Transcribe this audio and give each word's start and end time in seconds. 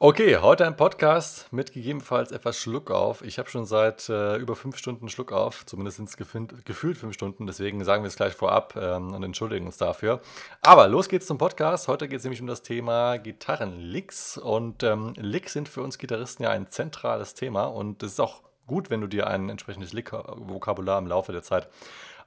Okay, 0.00 0.36
heute 0.36 0.64
ein 0.64 0.76
Podcast 0.76 1.52
mit 1.52 1.72
gegebenenfalls 1.72 2.30
etwas 2.30 2.56
Schluck 2.56 2.92
auf. 2.92 3.20
Ich 3.22 3.40
habe 3.40 3.50
schon 3.50 3.66
seit 3.66 4.08
äh, 4.08 4.36
über 4.36 4.54
fünf 4.54 4.76
Stunden 4.76 5.08
Schluck 5.08 5.32
auf, 5.32 5.66
zumindest 5.66 5.96
sind 5.96 6.08
es 6.08 6.16
gefühlt 6.16 6.96
fünf 6.96 7.14
Stunden, 7.14 7.48
deswegen 7.48 7.82
sagen 7.82 8.04
wir 8.04 8.06
es 8.06 8.14
gleich 8.14 8.34
vorab 8.34 8.76
ähm, 8.80 9.12
und 9.12 9.24
entschuldigen 9.24 9.66
uns 9.66 9.76
dafür. 9.76 10.20
Aber 10.62 10.86
los 10.86 11.08
geht's 11.08 11.26
zum 11.26 11.36
Podcast. 11.36 11.88
Heute 11.88 12.06
geht 12.06 12.18
es 12.18 12.24
nämlich 12.24 12.40
um 12.40 12.46
das 12.46 12.62
Thema 12.62 13.16
Gitarrenlicks 13.16 14.38
und 14.38 14.84
ähm, 14.84 15.14
Licks 15.16 15.54
sind 15.54 15.68
für 15.68 15.82
uns 15.82 15.98
Gitarristen 15.98 16.44
ja 16.44 16.50
ein 16.50 16.68
zentrales 16.68 17.34
Thema 17.34 17.64
und 17.64 18.00
es 18.04 18.12
ist 18.12 18.20
auch 18.20 18.42
gut, 18.68 18.90
wenn 18.90 19.00
du 19.00 19.08
dir 19.08 19.26
ein 19.26 19.48
entsprechendes 19.48 19.92
Lick-Vokabular 19.92 21.00
im 21.00 21.08
Laufe 21.08 21.32
der 21.32 21.42
Zeit 21.42 21.68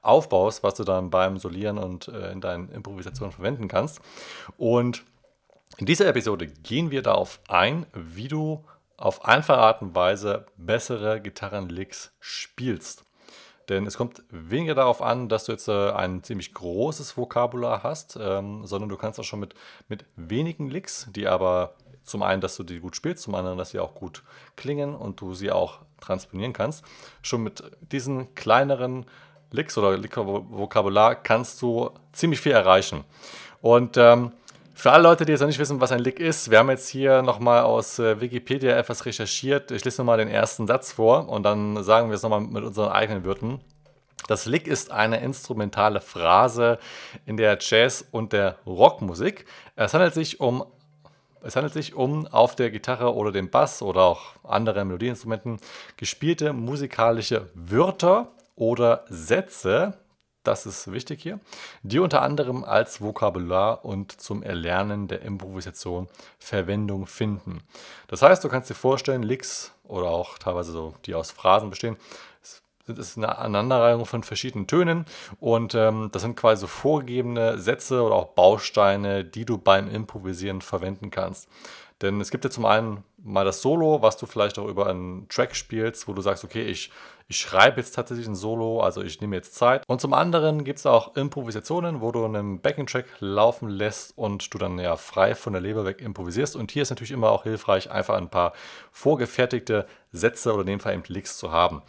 aufbaust, 0.02 0.62
was 0.62 0.74
du 0.74 0.84
dann 0.84 1.08
beim 1.08 1.38
Solieren 1.38 1.78
und 1.78 2.08
äh, 2.08 2.32
in 2.32 2.42
deinen 2.42 2.68
Improvisationen 2.68 3.32
verwenden 3.32 3.66
kannst. 3.68 4.02
Und 4.58 5.04
in 5.78 5.86
dieser 5.86 6.06
Episode 6.06 6.46
gehen 6.46 6.90
wir 6.90 7.02
darauf 7.02 7.40
ein, 7.48 7.86
wie 7.94 8.28
du 8.28 8.64
auf 8.96 9.24
einfache 9.24 9.58
Art 9.58 9.82
und 9.82 9.94
Weise 9.94 10.46
bessere 10.56 11.20
Gitarrenlicks 11.20 12.14
spielst. 12.20 13.04
Denn 13.68 13.86
es 13.86 13.96
kommt 13.96 14.22
weniger 14.30 14.74
darauf 14.74 15.02
an, 15.02 15.28
dass 15.28 15.44
du 15.44 15.52
jetzt 15.52 15.68
äh, 15.68 15.90
ein 15.92 16.22
ziemlich 16.22 16.52
großes 16.52 17.16
Vokabular 17.16 17.82
hast, 17.82 18.18
ähm, 18.20 18.66
sondern 18.66 18.88
du 18.88 18.96
kannst 18.96 19.18
auch 19.18 19.24
schon 19.24 19.40
mit, 19.40 19.54
mit 19.88 20.04
wenigen 20.16 20.68
Licks, 20.68 21.08
die 21.10 21.26
aber 21.26 21.74
zum 22.02 22.22
einen, 22.22 22.40
dass 22.40 22.56
du 22.56 22.64
die 22.64 22.80
gut 22.80 22.96
spielst, 22.96 23.22
zum 23.22 23.34
anderen, 23.34 23.58
dass 23.58 23.70
sie 23.70 23.78
auch 23.78 23.94
gut 23.94 24.24
klingen 24.56 24.94
und 24.94 25.20
du 25.20 25.34
sie 25.34 25.52
auch 25.52 25.78
transponieren 26.00 26.52
kannst, 26.52 26.84
schon 27.22 27.42
mit 27.42 27.62
diesen 27.80 28.34
kleineren 28.34 29.06
Licks 29.52 29.78
oder 29.78 29.96
Lick-Vokabular 29.96 31.14
kannst 31.14 31.62
du 31.62 31.90
ziemlich 32.12 32.40
viel 32.40 32.52
erreichen. 32.52 33.04
Und 33.60 33.96
ähm, 33.96 34.32
für 34.74 34.90
alle 34.90 35.02
Leute, 35.02 35.24
die 35.24 35.32
jetzt 35.32 35.40
noch 35.40 35.48
nicht 35.48 35.58
wissen, 35.58 35.80
was 35.80 35.92
ein 35.92 36.00
Lick 36.00 36.18
ist, 36.18 36.50
wir 36.50 36.58
haben 36.58 36.70
jetzt 36.70 36.88
hier 36.88 37.22
nochmal 37.22 37.62
aus 37.62 37.98
äh, 37.98 38.20
Wikipedia 38.20 38.76
etwas 38.76 39.04
recherchiert. 39.04 39.70
Ich 39.70 39.84
lese 39.84 40.00
nochmal 40.00 40.18
den 40.18 40.28
ersten 40.28 40.66
Satz 40.66 40.92
vor 40.92 41.28
und 41.28 41.42
dann 41.42 41.82
sagen 41.82 42.08
wir 42.08 42.14
es 42.14 42.22
nochmal 42.22 42.40
mit 42.40 42.64
unseren 42.64 42.90
eigenen 42.90 43.24
Wörtern. 43.24 43.60
Das 44.28 44.46
Lick 44.46 44.66
ist 44.66 44.90
eine 44.90 45.20
instrumentale 45.20 46.00
Phrase 46.00 46.78
in 47.26 47.36
der 47.36 47.58
Jazz- 47.60 48.06
und 48.10 48.32
der 48.32 48.56
Rockmusik. 48.66 49.46
Es 49.76 49.94
handelt 49.94 50.14
sich 50.14 50.40
um 50.40 50.64
es 51.44 51.56
handelt 51.56 51.74
sich 51.74 51.94
um 51.94 52.28
auf 52.28 52.54
der 52.54 52.70
Gitarre 52.70 53.14
oder 53.14 53.32
dem 53.32 53.50
Bass 53.50 53.82
oder 53.82 54.02
auch 54.02 54.36
anderen 54.44 54.86
Melodieinstrumenten 54.86 55.58
gespielte 55.96 56.52
musikalische 56.52 57.50
Wörter 57.54 58.28
oder 58.54 59.04
Sätze, 59.08 59.94
das 60.42 60.66
ist 60.66 60.92
wichtig 60.92 61.22
hier, 61.22 61.40
die 61.82 61.98
unter 61.98 62.22
anderem 62.22 62.64
als 62.64 63.00
Vokabular 63.00 63.84
und 63.84 64.20
zum 64.20 64.42
Erlernen 64.42 65.08
der 65.08 65.22
Improvisation 65.22 66.08
Verwendung 66.38 67.06
finden. 67.06 67.62
Das 68.08 68.22
heißt, 68.22 68.42
du 68.42 68.48
kannst 68.48 68.70
dir 68.70 68.74
vorstellen, 68.74 69.22
Licks 69.22 69.72
oder 69.84 70.08
auch 70.08 70.38
teilweise 70.38 70.72
so, 70.72 70.94
die 71.06 71.14
aus 71.14 71.30
Phrasen 71.30 71.70
bestehen, 71.70 71.96
sind 72.84 72.98
es 72.98 73.16
eine 73.16 73.38
Aneinanderreihung 73.38 74.06
von 74.06 74.24
verschiedenen 74.24 74.66
Tönen 74.66 75.04
und 75.38 75.74
ähm, 75.74 76.10
das 76.12 76.22
sind 76.22 76.36
quasi 76.36 76.62
so 76.62 76.66
vorgegebene 76.66 77.58
Sätze 77.58 78.02
oder 78.02 78.16
auch 78.16 78.28
Bausteine, 78.34 79.24
die 79.24 79.44
du 79.44 79.58
beim 79.58 79.88
Improvisieren 79.88 80.60
verwenden 80.60 81.10
kannst. 81.10 81.48
Denn 82.02 82.20
es 82.20 82.32
gibt 82.32 82.44
ja 82.44 82.50
zum 82.50 82.64
einen 82.64 83.04
mal 83.18 83.44
das 83.44 83.62
Solo, 83.62 84.02
was 84.02 84.16
du 84.16 84.26
vielleicht 84.26 84.58
auch 84.58 84.66
über 84.66 84.88
einen 84.88 85.28
Track 85.28 85.54
spielst, 85.54 86.08
wo 86.08 86.12
du 86.12 86.20
sagst, 86.20 86.42
okay, 86.42 86.64
ich, 86.64 86.90
ich 87.32 87.38
schreibe 87.38 87.80
jetzt 87.80 87.92
tatsächlich 87.92 88.26
ein 88.26 88.34
Solo, 88.34 88.82
also 88.82 89.02
ich 89.02 89.22
nehme 89.22 89.36
jetzt 89.36 89.54
Zeit. 89.54 89.84
Und 89.86 90.02
zum 90.02 90.12
anderen 90.12 90.64
gibt 90.64 90.78
es 90.78 90.84
auch 90.84 91.16
Improvisationen, 91.16 92.02
wo 92.02 92.12
du 92.12 92.26
einen 92.26 92.60
Backing-Track 92.60 93.06
laufen 93.20 93.70
lässt 93.70 94.18
und 94.18 94.52
du 94.52 94.58
dann 94.58 94.78
ja 94.78 94.96
frei 94.96 95.34
von 95.34 95.54
der 95.54 95.62
Leber 95.62 95.86
weg 95.86 96.02
improvisierst. 96.02 96.56
Und 96.56 96.70
hier 96.72 96.82
ist 96.82 96.90
natürlich 96.90 97.10
immer 97.10 97.30
auch 97.30 97.44
hilfreich, 97.44 97.90
einfach 97.90 98.18
ein 98.18 98.28
paar 98.28 98.52
vorgefertigte 98.90 99.86
Sätze 100.10 100.52
oder 100.52 100.60
in 100.60 100.66
dem 100.66 100.80
Fall 100.80 100.92
eben 100.92 101.04
Licks 101.06 101.38
zu 101.38 101.50
haben. 101.50 101.80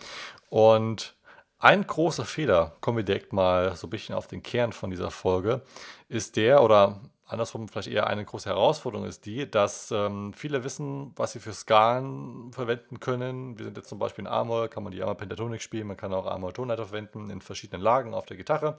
Und 0.48 1.14
ein 1.60 1.86
großer 1.86 2.24
Fehler, 2.24 2.78
kommen 2.80 2.96
wir 2.96 3.04
direkt 3.04 3.34
mal 3.34 3.76
so 3.76 3.88
ein 3.88 3.90
bisschen 3.90 4.16
auf 4.16 4.28
den 4.28 4.44
Kern 4.44 4.72
von 4.72 4.92
dieser 4.92 5.12
Folge, 5.12 5.60
ist 6.08 6.38
der, 6.38 6.64
oder 6.64 7.02
andersrum 7.26 7.68
vielleicht 7.68 7.88
eher 7.88 8.08
eine 8.08 8.26
große 8.26 8.50
Herausforderung 8.50 9.08
ist 9.08 9.26
die, 9.26 9.50
dass 9.50 9.92
ähm, 9.92 10.34
viele 10.34 10.64
wissen, 10.64 11.14
was 11.16 11.34
sie 11.34 11.40
für 11.40 11.54
Skalen 11.54 12.52
verwenden 12.54 13.00
können. 13.00 13.58
Wir 13.58 13.66
sind 13.66 13.78
jetzt 13.78 13.90
zum 13.90 14.00
Beispiel 14.00 14.26
in 14.26 14.32
A-Moll, 14.32 14.70
kann 14.70 14.84
man 14.84 14.92
die 14.92 15.02
einmal 15.02 15.16
Pentatonik 15.16 15.62
spielen, 15.62 15.88
man 15.88 15.98
kann 15.98 16.14
auch 16.14 16.26
A-Moll-Tonleiter 16.26 16.86
verwenden 16.86 17.30
in 17.30 17.42
verschiedenen 17.42 17.82
Lagen 17.82 18.14
auf 18.14 18.26
der 18.26 18.38
Gitarre. 18.38 18.78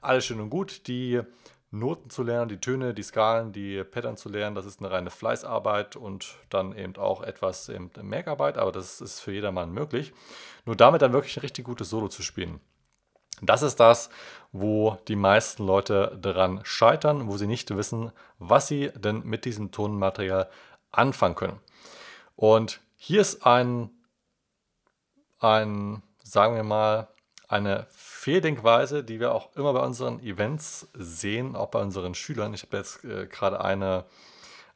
Alles 0.00 0.24
schön 0.24 0.40
und 0.40 0.50
gut. 0.50 0.86
Die 0.86 1.20
Noten 1.70 2.10
zu 2.10 2.22
lernen, 2.22 2.50
die 2.50 2.60
Töne, 2.60 2.92
die 2.92 3.02
Skalen, 3.02 3.52
die 3.52 3.82
Pattern 3.82 4.18
zu 4.18 4.28
lernen, 4.28 4.54
das 4.54 4.66
ist 4.66 4.80
eine 4.80 4.90
reine 4.90 5.10
Fleißarbeit 5.10 5.96
und 5.96 6.36
dann 6.50 6.76
eben 6.76 6.96
auch 6.96 7.22
etwas 7.22 7.72
Merkarbeit, 8.02 8.58
aber 8.58 8.72
das 8.72 9.00
ist 9.00 9.20
für 9.20 9.32
jedermann 9.32 9.72
möglich. 9.72 10.12
Nur 10.66 10.76
damit 10.76 11.00
dann 11.00 11.14
wirklich 11.14 11.36
ein 11.38 11.40
richtig 11.40 11.64
gutes 11.64 11.88
Solo 11.88 12.08
zu 12.08 12.22
spielen. 12.22 12.60
Das 13.40 13.62
ist 13.62 13.80
das, 13.80 14.10
wo 14.52 14.98
die 15.08 15.16
meisten 15.16 15.66
Leute 15.66 16.18
daran 16.20 16.60
scheitern, 16.64 17.28
wo 17.28 17.36
sie 17.38 17.46
nicht 17.46 17.74
wissen, 17.74 18.12
was 18.38 18.68
sie 18.68 18.90
denn 18.94 19.22
mit 19.24 19.44
diesem 19.44 19.70
Tonmaterial 19.70 20.48
anfangen 20.90 21.34
können. 21.34 21.60
Und 22.36 22.80
hier 22.96 23.22
ist 23.22 23.46
ein, 23.46 23.90
ein 25.40 26.02
sagen 26.22 26.54
wir 26.54 26.62
mal, 26.62 27.08
eine 27.48 27.86
Fehldenkweise, 27.90 29.04
die 29.04 29.20
wir 29.20 29.34
auch 29.34 29.54
immer 29.56 29.72
bei 29.72 29.84
unseren 29.84 30.20
Events 30.20 30.88
sehen, 30.94 31.56
auch 31.56 31.68
bei 31.68 31.80
unseren 31.80 32.14
Schülern. 32.14 32.54
Ich 32.54 32.62
habe 32.62 32.76
jetzt 32.78 33.04
äh, 33.04 33.26
gerade 33.26 33.62
eine, 33.62 34.04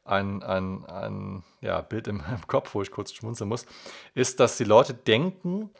ein, 0.05 0.43
ein, 0.43 0.85
ein 0.85 1.43
ja, 1.61 1.81
Bild 1.81 2.07
im, 2.07 2.17
im 2.29 2.47
Kopf, 2.47 2.75
wo 2.75 2.81
ich 2.81 2.91
kurz 2.91 3.13
schmunzeln 3.13 3.49
muss, 3.49 3.65
ist, 4.13 4.39
dass 4.39 4.57
die 4.57 4.63
Leute 4.63 4.93
denken, 4.93 5.71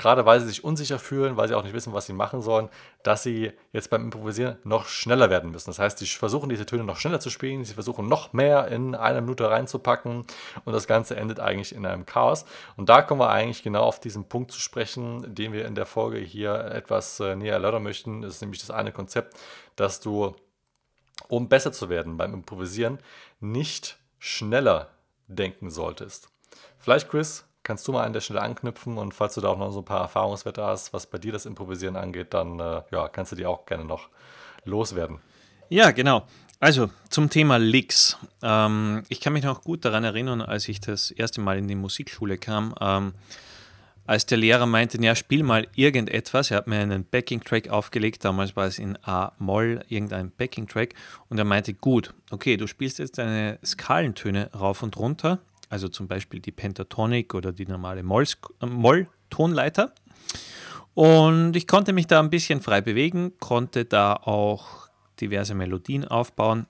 gerade 0.00 0.24
weil 0.24 0.40
sie 0.40 0.48
sich 0.48 0.64
unsicher 0.64 0.98
fühlen, 0.98 1.36
weil 1.36 1.46
sie 1.46 1.54
auch 1.54 1.62
nicht 1.62 1.74
wissen, 1.74 1.92
was 1.92 2.06
sie 2.06 2.14
machen 2.14 2.40
sollen, 2.40 2.70
dass 3.02 3.22
sie 3.22 3.52
jetzt 3.72 3.90
beim 3.90 4.02
Improvisieren 4.02 4.56
noch 4.64 4.86
schneller 4.86 5.28
werden 5.28 5.50
müssen. 5.50 5.68
Das 5.68 5.78
heißt, 5.78 5.98
sie 5.98 6.06
versuchen 6.06 6.48
diese 6.48 6.64
Töne 6.64 6.84
noch 6.84 6.96
schneller 6.96 7.20
zu 7.20 7.28
spielen, 7.28 7.64
sie 7.64 7.74
versuchen 7.74 8.08
noch 8.08 8.32
mehr 8.32 8.68
in 8.68 8.94
eine 8.94 9.20
Minute 9.20 9.50
reinzupacken 9.50 10.24
und 10.64 10.72
das 10.72 10.86
Ganze 10.86 11.16
endet 11.16 11.38
eigentlich 11.38 11.74
in 11.74 11.84
einem 11.84 12.06
Chaos. 12.06 12.46
Und 12.76 12.88
da 12.88 13.02
kommen 13.02 13.20
wir 13.20 13.28
eigentlich 13.28 13.62
genau 13.62 13.82
auf 13.82 14.00
diesen 14.00 14.28
Punkt 14.28 14.50
zu 14.50 14.60
sprechen, 14.60 15.34
den 15.34 15.52
wir 15.52 15.66
in 15.66 15.74
der 15.74 15.86
Folge 15.86 16.18
hier 16.18 16.54
etwas 16.54 17.20
äh, 17.20 17.36
näher 17.36 17.54
erläutern 17.54 17.82
möchten. 17.82 18.22
Das 18.22 18.34
ist 18.34 18.40
nämlich 18.40 18.60
das 18.60 18.70
eine 18.70 18.92
Konzept, 18.92 19.36
dass 19.76 20.00
du, 20.00 20.34
um 21.28 21.50
besser 21.50 21.72
zu 21.72 21.90
werden 21.90 22.16
beim 22.16 22.32
Improvisieren, 22.32 22.98
nicht 23.38 23.98
schneller 24.18 24.88
denken 25.28 25.68
solltest. 25.68 26.30
Vielleicht, 26.78 27.10
Chris, 27.10 27.44
kannst 27.62 27.86
du 27.86 27.92
mal 27.92 28.04
an 28.04 28.12
der 28.12 28.20
Stelle 28.20 28.42
anknüpfen 28.42 28.98
und 28.98 29.14
falls 29.14 29.34
du 29.34 29.40
da 29.40 29.48
auch 29.48 29.58
noch 29.58 29.72
so 29.72 29.80
ein 29.80 29.84
paar 29.84 30.00
Erfahrungswerte 30.00 30.64
hast, 30.64 30.92
was 30.92 31.06
bei 31.06 31.18
dir 31.18 31.32
das 31.32 31.46
Improvisieren 31.46 31.96
angeht, 31.96 32.32
dann 32.34 32.58
äh, 32.58 32.82
ja, 32.90 33.08
kannst 33.08 33.32
du 33.32 33.36
die 33.36 33.46
auch 33.46 33.66
gerne 33.66 33.84
noch 33.84 34.08
loswerden. 34.64 35.18
Ja, 35.68 35.90
genau. 35.90 36.26
Also 36.58 36.90
zum 37.08 37.30
Thema 37.30 37.58
Licks. 37.58 38.18
Ähm, 38.42 39.02
ich 39.08 39.20
kann 39.20 39.32
mich 39.32 39.44
noch 39.44 39.62
gut 39.62 39.84
daran 39.84 40.04
erinnern, 40.04 40.42
als 40.42 40.68
ich 40.68 40.80
das 40.80 41.10
erste 41.10 41.40
Mal 41.40 41.58
in 41.58 41.68
die 41.68 41.74
Musikschule 41.74 42.36
kam, 42.36 42.74
ähm, 42.80 43.14
als 44.06 44.26
der 44.26 44.38
Lehrer 44.38 44.66
meinte, 44.66 45.00
ja, 45.00 45.14
spiel 45.14 45.42
mal 45.42 45.68
irgendetwas. 45.74 46.50
Er 46.50 46.58
hat 46.58 46.66
mir 46.66 46.80
einen 46.80 47.04
Backing-Track 47.04 47.68
aufgelegt, 47.68 48.24
damals 48.24 48.56
war 48.56 48.66
es 48.66 48.78
in 48.78 48.98
A-Moll, 49.04 49.84
irgendein 49.88 50.32
Backing-Track. 50.32 50.94
Und 51.28 51.38
er 51.38 51.44
meinte, 51.44 51.72
gut, 51.72 52.12
okay, 52.30 52.56
du 52.56 52.66
spielst 52.66 52.98
jetzt 52.98 53.18
deine 53.18 53.58
Skalentöne 53.64 54.50
rauf 54.52 54.82
und 54.82 54.96
runter 54.96 55.38
also 55.70 55.88
zum 55.88 56.06
Beispiel 56.08 56.40
die 56.40 56.52
Pentatonik 56.52 57.32
oder 57.32 57.52
die 57.52 57.66
normale 57.66 58.02
Moll-Tonleiter. 58.02 59.94
Und 60.94 61.56
ich 61.56 61.66
konnte 61.66 61.92
mich 61.94 62.08
da 62.08 62.20
ein 62.20 62.28
bisschen 62.28 62.60
frei 62.60 62.82
bewegen, 62.82 63.32
konnte 63.38 63.86
da 63.86 64.14
auch 64.14 64.88
diverse 65.20 65.54
Melodien 65.54 66.04
aufbauen, 66.04 66.66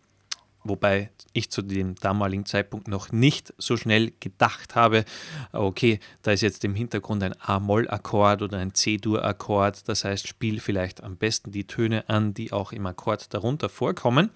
wobei 0.62 1.10
ich 1.33 1.50
zu 1.50 1.62
dem 1.62 1.94
damaligen 1.94 2.44
Zeitpunkt 2.44 2.89
noch 2.89 3.12
nicht 3.12 3.55
so 3.56 3.77
schnell 3.78 4.12
gedacht 4.21 4.75
habe, 4.75 5.04
okay, 5.53 6.01
da 6.22 6.33
ist 6.33 6.42
jetzt 6.42 6.65
im 6.65 6.75
Hintergrund 6.75 7.22
ein 7.22 7.34
A-Moll-Akkord 7.41 8.42
oder 8.42 8.59
ein 8.59 8.75
C-Dur-Akkord, 8.75 9.89
das 9.89 10.04
heißt, 10.04 10.28
spiel 10.28 10.60
vielleicht 10.60 11.03
am 11.03 11.16
besten 11.16 11.51
die 11.51 11.66
Töne 11.66 12.09
an, 12.09 12.34
die 12.34 12.53
auch 12.53 12.72
im 12.72 12.84
Akkord 12.84 13.33
darunter 13.33 13.69
vorkommen. 13.71 14.30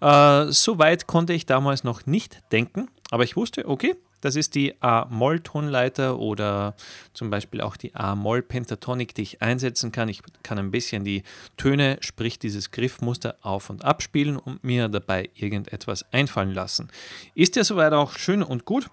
Äh, 0.00 0.46
Soweit 0.52 1.08
konnte 1.08 1.32
ich 1.32 1.46
damals 1.46 1.82
noch 1.82 2.06
nicht 2.06 2.42
denken, 2.52 2.88
aber 3.10 3.24
ich 3.24 3.36
wusste, 3.36 3.68
okay, 3.68 3.94
das 4.20 4.34
ist 4.34 4.54
die 4.54 4.74
A-Moll-Tonleiter 4.82 6.18
oder 6.18 6.74
zum 7.12 7.30
Beispiel 7.30 7.60
auch 7.60 7.76
die 7.76 7.94
A-Moll-Pentatonik, 7.94 9.14
die 9.14 9.22
ich 9.22 9.42
einsetzen 9.42 9.92
kann. 9.92 10.08
Ich 10.08 10.22
kann 10.42 10.58
ein 10.58 10.70
bisschen 10.70 11.04
die 11.04 11.22
Töne, 11.56 11.98
sprich 12.00 12.38
dieses 12.38 12.70
Griffmuster 12.72 13.36
auf 13.42 13.70
und 13.70 13.84
ab 13.84 14.02
spielen 14.02 14.36
und 14.36 14.64
mir 14.64 14.88
dabei 14.88 15.30
irgendetwas 15.34 16.04
einfallen 16.12 16.52
lassen. 16.52 16.88
Ist 17.34 17.56
ja 17.56 17.64
soweit 17.64 17.92
auch 17.92 18.12
schön 18.12 18.42
und 18.42 18.64
gut. 18.64 18.90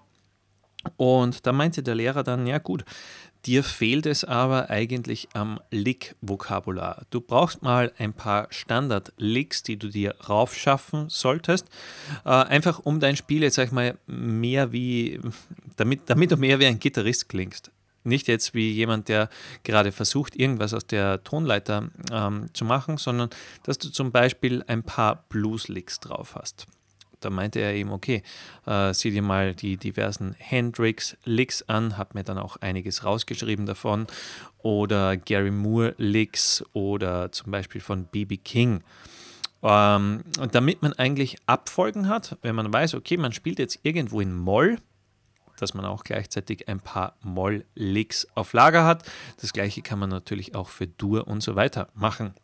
Und 0.96 1.46
da 1.46 1.52
meinte 1.52 1.82
der 1.82 1.94
Lehrer 1.94 2.22
dann, 2.22 2.46
ja 2.46 2.58
gut, 2.58 2.84
Dir 3.46 3.62
fehlt 3.62 4.06
es 4.06 4.24
aber 4.24 4.70
eigentlich 4.70 5.28
am 5.34 5.60
Lick-Vokabular. 5.70 7.04
Du 7.10 7.20
brauchst 7.20 7.62
mal 7.62 7.92
ein 7.98 8.14
paar 8.14 8.46
Standard-Licks, 8.50 9.62
die 9.62 9.76
du 9.76 9.88
dir 9.88 10.14
raufschaffen 10.28 11.10
solltest, 11.10 11.66
äh, 12.24 12.30
einfach 12.30 12.78
um 12.78 13.00
dein 13.00 13.16
Spiel 13.16 13.42
jetzt, 13.42 13.56
sag 13.56 13.66
ich 13.66 13.72
mal, 13.72 13.98
mehr 14.06 14.72
wie, 14.72 15.20
damit, 15.76 16.02
damit 16.06 16.30
du 16.30 16.36
mehr 16.36 16.58
wie 16.58 16.66
ein 16.66 16.78
Gitarrist 16.78 17.28
klingst. 17.28 17.70
Nicht 18.02 18.28
jetzt 18.28 18.54
wie 18.54 18.70
jemand, 18.70 19.08
der 19.08 19.28
gerade 19.62 19.92
versucht, 19.92 20.36
irgendwas 20.36 20.72
aus 20.72 20.86
der 20.86 21.22
Tonleiter 21.24 21.90
ähm, 22.12 22.48
zu 22.52 22.64
machen, 22.64 22.96
sondern 22.96 23.30
dass 23.62 23.78
du 23.78 23.90
zum 23.90 24.10
Beispiel 24.10 24.62
ein 24.66 24.82
paar 24.82 25.24
Blues-Licks 25.28 26.00
drauf 26.00 26.34
hast 26.34 26.66
da 27.24 27.30
meinte 27.30 27.60
er 27.60 27.74
eben, 27.74 27.90
okay, 27.90 28.22
äh, 28.66 28.92
sieh 28.92 29.10
dir 29.10 29.22
mal 29.22 29.54
die 29.54 29.76
diversen 29.76 30.34
Hendrix-Licks 30.38 31.62
an, 31.62 31.96
habe 31.96 32.10
mir 32.14 32.24
dann 32.24 32.38
auch 32.38 32.56
einiges 32.58 33.04
rausgeschrieben 33.04 33.66
davon, 33.66 34.06
oder 34.58 35.16
Gary 35.16 35.50
Moore-Licks 35.50 36.64
oder 36.72 37.32
zum 37.32 37.50
Beispiel 37.52 37.80
von 37.80 38.04
B.B. 38.06 38.36
King. 38.38 38.82
Ähm, 39.62 40.22
und 40.38 40.54
damit 40.54 40.82
man 40.82 40.92
eigentlich 40.92 41.36
Abfolgen 41.46 42.08
hat, 42.08 42.36
wenn 42.42 42.54
man 42.54 42.72
weiß, 42.72 42.94
okay, 42.94 43.16
man 43.16 43.32
spielt 43.32 43.58
jetzt 43.58 43.80
irgendwo 43.82 44.20
in 44.20 44.34
Moll, 44.34 44.78
dass 45.58 45.74
man 45.74 45.84
auch 45.84 46.04
gleichzeitig 46.04 46.68
ein 46.68 46.80
paar 46.80 47.16
Moll-Licks 47.22 48.28
auf 48.34 48.52
Lager 48.52 48.84
hat. 48.84 49.04
Das 49.40 49.52
gleiche 49.52 49.82
kann 49.82 49.98
man 49.98 50.10
natürlich 50.10 50.54
auch 50.54 50.68
für 50.68 50.86
Dur 50.86 51.26
und 51.26 51.42
so 51.42 51.54
weiter 51.54 51.88
machen. 51.94 52.34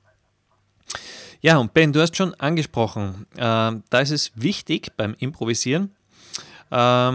Ja, 1.40 1.56
und 1.56 1.72
Ben, 1.72 1.92
du 1.92 2.00
hast 2.00 2.16
schon 2.16 2.34
angesprochen, 2.34 3.26
äh, 3.36 3.38
da 3.38 4.00
ist 4.00 4.10
es 4.10 4.32
wichtig 4.34 4.92
beim 4.96 5.14
Improvisieren, 5.18 5.94
äh, 6.70 7.12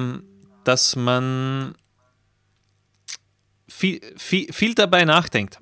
dass 0.63 0.95
man 0.95 1.75
viel, 3.67 4.01
viel, 4.17 4.51
viel 4.51 4.73
dabei 4.73 5.05
nachdenkt. 5.05 5.59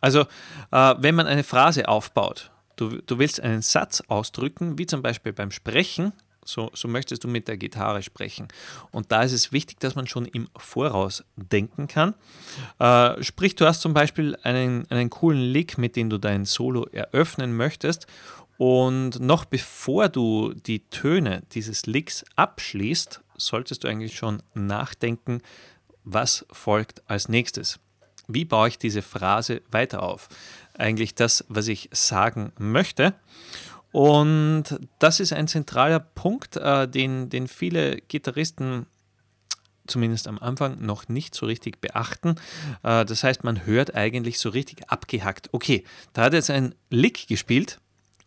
Also, 0.00 0.22
äh, 0.72 0.94
wenn 0.98 1.14
man 1.14 1.26
eine 1.26 1.44
Phrase 1.44 1.88
aufbaut, 1.88 2.50
du, 2.76 3.00
du 3.02 3.18
willst 3.18 3.40
einen 3.40 3.62
Satz 3.62 4.02
ausdrücken, 4.08 4.78
wie 4.78 4.86
zum 4.86 5.00
Beispiel 5.00 5.32
beim 5.32 5.50
Sprechen, 5.50 6.12
so, 6.44 6.70
so 6.74 6.88
möchtest 6.88 7.24
du 7.24 7.28
mit 7.28 7.48
der 7.48 7.56
Gitarre 7.56 8.02
sprechen. 8.02 8.48
Und 8.90 9.12
da 9.12 9.22
ist 9.22 9.32
es 9.32 9.52
wichtig, 9.52 9.80
dass 9.80 9.94
man 9.94 10.06
schon 10.06 10.26
im 10.26 10.48
Voraus 10.56 11.24
denken 11.36 11.86
kann. 11.86 12.14
Äh, 12.78 13.22
sprich, 13.22 13.54
du 13.54 13.66
hast 13.66 13.80
zum 13.80 13.94
Beispiel 13.94 14.36
einen, 14.42 14.90
einen 14.90 15.10
coolen 15.10 15.40
Lick, 15.40 15.78
mit 15.78 15.96
dem 15.96 16.10
du 16.10 16.18
dein 16.18 16.44
Solo 16.44 16.86
eröffnen 16.86 17.56
möchtest. 17.56 18.06
Und 18.58 19.18
noch 19.20 19.44
bevor 19.44 20.08
du 20.08 20.54
die 20.54 20.88
Töne 20.88 21.42
dieses 21.52 21.86
Licks 21.86 22.24
abschließt, 22.36 23.20
solltest 23.36 23.84
du 23.84 23.88
eigentlich 23.88 24.16
schon 24.16 24.42
nachdenken, 24.54 25.40
was 26.04 26.46
folgt 26.50 27.02
als 27.08 27.28
nächstes. 27.28 27.80
Wie 28.28 28.44
baue 28.44 28.68
ich 28.68 28.78
diese 28.78 29.02
Phrase 29.02 29.62
weiter 29.70 30.02
auf? 30.02 30.28
Eigentlich 30.78 31.14
das, 31.14 31.44
was 31.48 31.68
ich 31.68 31.88
sagen 31.92 32.52
möchte. 32.58 33.14
Und 33.92 34.80
das 34.98 35.20
ist 35.20 35.32
ein 35.32 35.48
zentraler 35.48 36.00
Punkt, 36.00 36.56
äh, 36.56 36.88
den, 36.88 37.28
den 37.28 37.46
viele 37.46 37.98
Gitarristen 38.08 38.86
zumindest 39.86 40.28
am 40.28 40.38
Anfang 40.38 40.80
noch 40.80 41.08
nicht 41.08 41.34
so 41.34 41.46
richtig 41.46 41.80
beachten. 41.80 42.36
Äh, 42.82 43.04
das 43.04 43.22
heißt, 43.22 43.44
man 43.44 43.66
hört 43.66 43.94
eigentlich 43.94 44.38
so 44.38 44.48
richtig 44.48 44.90
abgehackt. 44.90 45.50
Okay, 45.52 45.84
da 46.14 46.22
hat 46.22 46.32
jetzt 46.32 46.50
ein 46.50 46.74
Lick 46.88 47.28
gespielt 47.28 47.80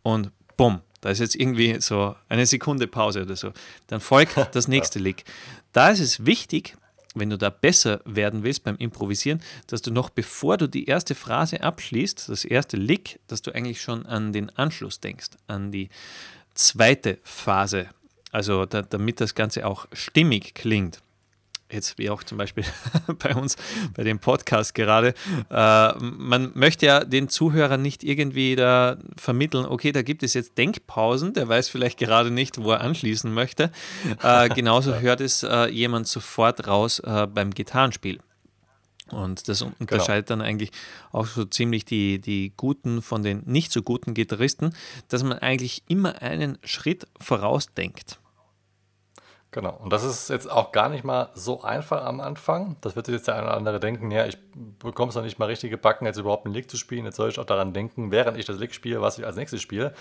und 0.03 0.31
bumm, 0.55 0.81
da 1.01 1.09
ist 1.09 1.19
jetzt 1.19 1.35
irgendwie 1.35 1.81
so 1.81 2.15
eine 2.29 2.45
Sekunde 2.45 2.87
Pause 2.87 3.23
oder 3.23 3.35
so. 3.35 3.51
Dann 3.87 4.01
folgt 4.01 4.37
das 4.53 4.67
nächste 4.67 4.99
Lick. 4.99 5.23
Da 5.71 5.89
ist 5.89 5.99
es 5.99 6.25
wichtig, 6.25 6.75
wenn 7.15 7.29
du 7.29 7.37
da 7.37 7.49
besser 7.49 8.01
werden 8.05 8.43
willst 8.43 8.63
beim 8.63 8.75
Improvisieren, 8.75 9.41
dass 9.67 9.81
du 9.81 9.91
noch 9.91 10.09
bevor 10.09 10.57
du 10.57 10.67
die 10.67 10.85
erste 10.85 11.15
Phrase 11.15 11.61
abschließt, 11.61 12.29
das 12.29 12.45
erste 12.45 12.77
Lick, 12.77 13.19
dass 13.27 13.41
du 13.41 13.53
eigentlich 13.53 13.81
schon 13.81 14.05
an 14.05 14.33
den 14.33 14.49
Anschluss 14.51 14.99
denkst, 14.99 15.29
an 15.47 15.71
die 15.71 15.89
zweite 16.53 17.17
Phase. 17.23 17.89
Also 18.31 18.65
da, 18.65 18.81
damit 18.81 19.21
das 19.21 19.33
Ganze 19.33 19.65
auch 19.65 19.87
stimmig 19.93 20.53
klingt 20.53 21.01
jetzt 21.71 21.97
wie 21.97 22.09
auch 22.09 22.23
zum 22.23 22.37
Beispiel 22.37 22.63
bei 23.19 23.35
uns 23.35 23.55
bei 23.95 24.03
dem 24.03 24.19
Podcast 24.19 24.75
gerade, 24.75 25.13
äh, 25.49 25.93
man 25.99 26.51
möchte 26.53 26.85
ja 26.85 27.03
den 27.03 27.29
Zuhörern 27.29 27.81
nicht 27.81 28.03
irgendwie 28.03 28.55
da 28.55 28.97
vermitteln, 29.17 29.65
okay, 29.65 29.91
da 29.91 30.01
gibt 30.01 30.23
es 30.23 30.33
jetzt 30.33 30.57
Denkpausen, 30.57 31.33
der 31.33 31.47
weiß 31.47 31.69
vielleicht 31.69 31.97
gerade 31.97 32.31
nicht, 32.31 32.61
wo 32.61 32.71
er 32.71 32.81
anschließen 32.81 33.33
möchte. 33.33 33.71
Äh, 34.21 34.49
genauso 34.55 34.95
hört 34.95 35.21
es 35.21 35.43
äh, 35.43 35.67
jemand 35.69 36.07
sofort 36.07 36.67
raus 36.67 36.99
äh, 36.99 37.27
beim 37.27 37.51
Gitarrenspiel. 37.51 38.19
Und 39.11 39.47
das 39.47 39.59
genau. 39.59 39.73
unterscheidet 39.79 40.27
genau. 40.27 40.39
dann 40.39 40.47
eigentlich 40.47 40.71
auch 41.11 41.27
so 41.27 41.45
ziemlich 41.45 41.85
die, 41.85 42.19
die 42.19 42.53
guten 42.57 43.01
von 43.01 43.21
den 43.21 43.43
nicht 43.45 43.71
so 43.71 43.83
guten 43.83 44.13
Gitarristen, 44.13 44.73
dass 45.09 45.23
man 45.23 45.37
eigentlich 45.37 45.83
immer 45.87 46.21
einen 46.21 46.57
Schritt 46.63 47.07
vorausdenkt. 47.19 48.19
Genau. 49.55 49.79
Und 49.81 49.93
das 49.93 50.03
ist 50.03 50.29
jetzt 50.29 50.51
auch 50.51 50.73
gar 50.73 50.89
nicht 50.89 51.05
mal 51.05 51.29
so 51.33 51.61
einfach 51.61 52.03
am 52.03 52.19
Anfang. 52.19 52.75
Das 52.81 52.97
wird 52.97 53.05
sich 53.05 53.15
jetzt 53.15 53.29
der 53.29 53.35
eine 53.35 53.45
oder 53.45 53.55
andere 53.55 53.79
denken, 53.79 54.11
ja, 54.11 54.25
ich 54.25 54.37
bekomme 54.79 55.11
es 55.11 55.15
noch 55.15 55.23
nicht 55.23 55.39
mal 55.39 55.45
richtig 55.45 55.71
gebacken, 55.71 56.05
jetzt 56.05 56.17
überhaupt 56.17 56.45
einen 56.45 56.53
Lick 56.53 56.69
zu 56.69 56.75
spielen. 56.75 57.05
Jetzt 57.05 57.15
soll 57.15 57.29
ich 57.29 57.39
auch 57.39 57.45
daran 57.45 57.71
denken, 57.71 58.11
während 58.11 58.37
ich 58.37 58.43
das 58.43 58.59
Lick 58.59 58.73
spiele, 58.73 58.99
was 58.99 59.17
ich 59.17 59.25
als 59.25 59.37
nächstes 59.37 59.61
spiele. 59.61 59.93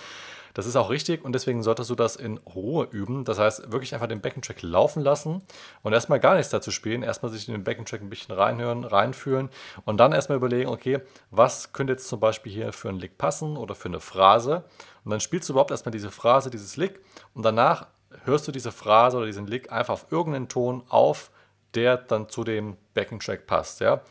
Das 0.54 0.66
ist 0.66 0.74
auch 0.74 0.90
richtig 0.90 1.24
und 1.24 1.34
deswegen 1.34 1.62
solltest 1.62 1.88
du 1.88 1.94
das 1.94 2.16
in 2.16 2.38
Ruhe 2.38 2.88
üben. 2.90 3.24
Das 3.24 3.38
heißt, 3.38 3.70
wirklich 3.70 3.94
einfach 3.94 4.08
den 4.08 4.20
Backentrack 4.20 4.60
laufen 4.62 5.04
lassen 5.04 5.42
und 5.84 5.92
erstmal 5.92 6.18
gar 6.18 6.34
nichts 6.34 6.50
dazu 6.50 6.72
spielen. 6.72 7.04
Erstmal 7.04 7.30
sich 7.30 7.46
in 7.46 7.54
den 7.54 7.62
Backentrack 7.62 8.00
ein 8.00 8.10
bisschen 8.10 8.34
reinhören, 8.34 8.82
reinfühlen 8.82 9.50
und 9.84 9.98
dann 9.98 10.10
erstmal 10.10 10.38
überlegen, 10.38 10.68
okay, 10.68 10.98
was 11.30 11.72
könnte 11.72 11.92
jetzt 11.92 12.08
zum 12.08 12.18
Beispiel 12.18 12.52
hier 12.52 12.72
für 12.72 12.88
einen 12.88 12.98
Lick 12.98 13.18
passen 13.18 13.56
oder 13.56 13.76
für 13.76 13.88
eine 13.88 14.00
Phrase. 14.00 14.64
Und 15.04 15.12
dann 15.12 15.20
spielst 15.20 15.48
du 15.48 15.52
überhaupt 15.52 15.70
erstmal 15.70 15.92
diese 15.92 16.10
Phrase, 16.10 16.50
dieses 16.50 16.76
Lick 16.76 17.00
und 17.34 17.44
danach 17.44 17.86
hörst 18.24 18.46
du 18.48 18.52
diese 18.52 18.72
Phrase 18.72 19.16
oder 19.16 19.26
diesen 19.26 19.46
Lick 19.46 19.72
einfach 19.72 19.94
auf 19.94 20.06
irgendeinen 20.10 20.48
Ton 20.48 20.82
auf, 20.88 21.30
der 21.74 21.96
dann 21.96 22.28
zu 22.28 22.44
dem 22.44 22.76
Backing-Track 22.94 23.46
passt. 23.46 23.80
Ja? 23.80 24.02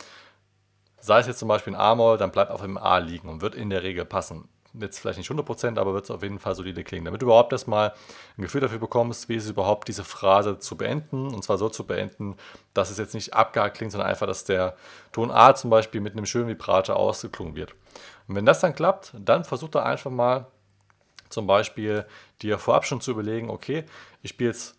Sei 0.99 1.19
es 1.19 1.27
jetzt 1.27 1.39
zum 1.39 1.47
Beispiel 1.47 1.73
ein 1.73 1.79
A-Moll, 1.79 2.17
dann 2.17 2.31
bleibt 2.31 2.51
auf 2.51 2.61
dem 2.61 2.77
A 2.77 2.97
liegen 2.97 3.29
und 3.29 3.41
wird 3.41 3.55
in 3.55 3.69
der 3.69 3.83
Regel 3.83 4.05
passen. 4.05 4.47
Jetzt 4.73 4.99
vielleicht 4.99 5.19
nicht 5.19 5.29
100%, 5.29 5.77
aber 5.77 5.93
wird 5.93 6.05
es 6.05 6.11
auf 6.11 6.23
jeden 6.23 6.39
Fall 6.39 6.55
solide 6.55 6.83
klingen. 6.83 7.05
Damit 7.05 7.21
du 7.21 7.27
überhaupt 7.27 7.51
erstmal 7.51 7.93
ein 8.37 8.41
Gefühl 8.41 8.61
dafür 8.61 8.79
bekommst, 8.79 9.29
wie 9.29 9.35
es 9.35 9.47
überhaupt, 9.47 9.87
diese 9.87 10.03
Phrase 10.03 10.57
zu 10.57 10.75
beenden. 10.75 11.27
Und 11.27 11.43
zwar 11.43 11.59
so 11.59 11.69
zu 11.69 11.85
beenden, 11.85 12.37
dass 12.73 12.89
es 12.89 12.97
jetzt 12.97 13.13
nicht 13.13 13.35
abgehakt 13.35 13.77
klingt, 13.77 13.91
sondern 13.91 14.09
einfach, 14.09 14.25
dass 14.25 14.45
der 14.45 14.75
Ton 15.11 15.29
A 15.29 15.53
zum 15.53 15.69
Beispiel 15.69 16.01
mit 16.01 16.13
einem 16.13 16.25
schönen 16.25 16.47
Vibrato 16.47 16.93
ausgeklungen 16.93 17.55
wird. 17.55 17.75
Und 18.27 18.35
wenn 18.35 18.47
das 18.47 18.61
dann 18.61 18.73
klappt, 18.73 19.13
dann 19.19 19.43
versuch 19.43 19.69
da 19.69 19.83
einfach 19.83 20.09
mal 20.09 20.47
zum 21.33 21.47
Beispiel 21.47 22.05
dir 22.41 22.57
vorab 22.57 22.85
schon 22.85 23.01
zu 23.01 23.11
überlegen, 23.11 23.49
okay, 23.49 23.83
ich 24.21 24.29
spiele 24.29 24.51
jetzt 24.51 24.77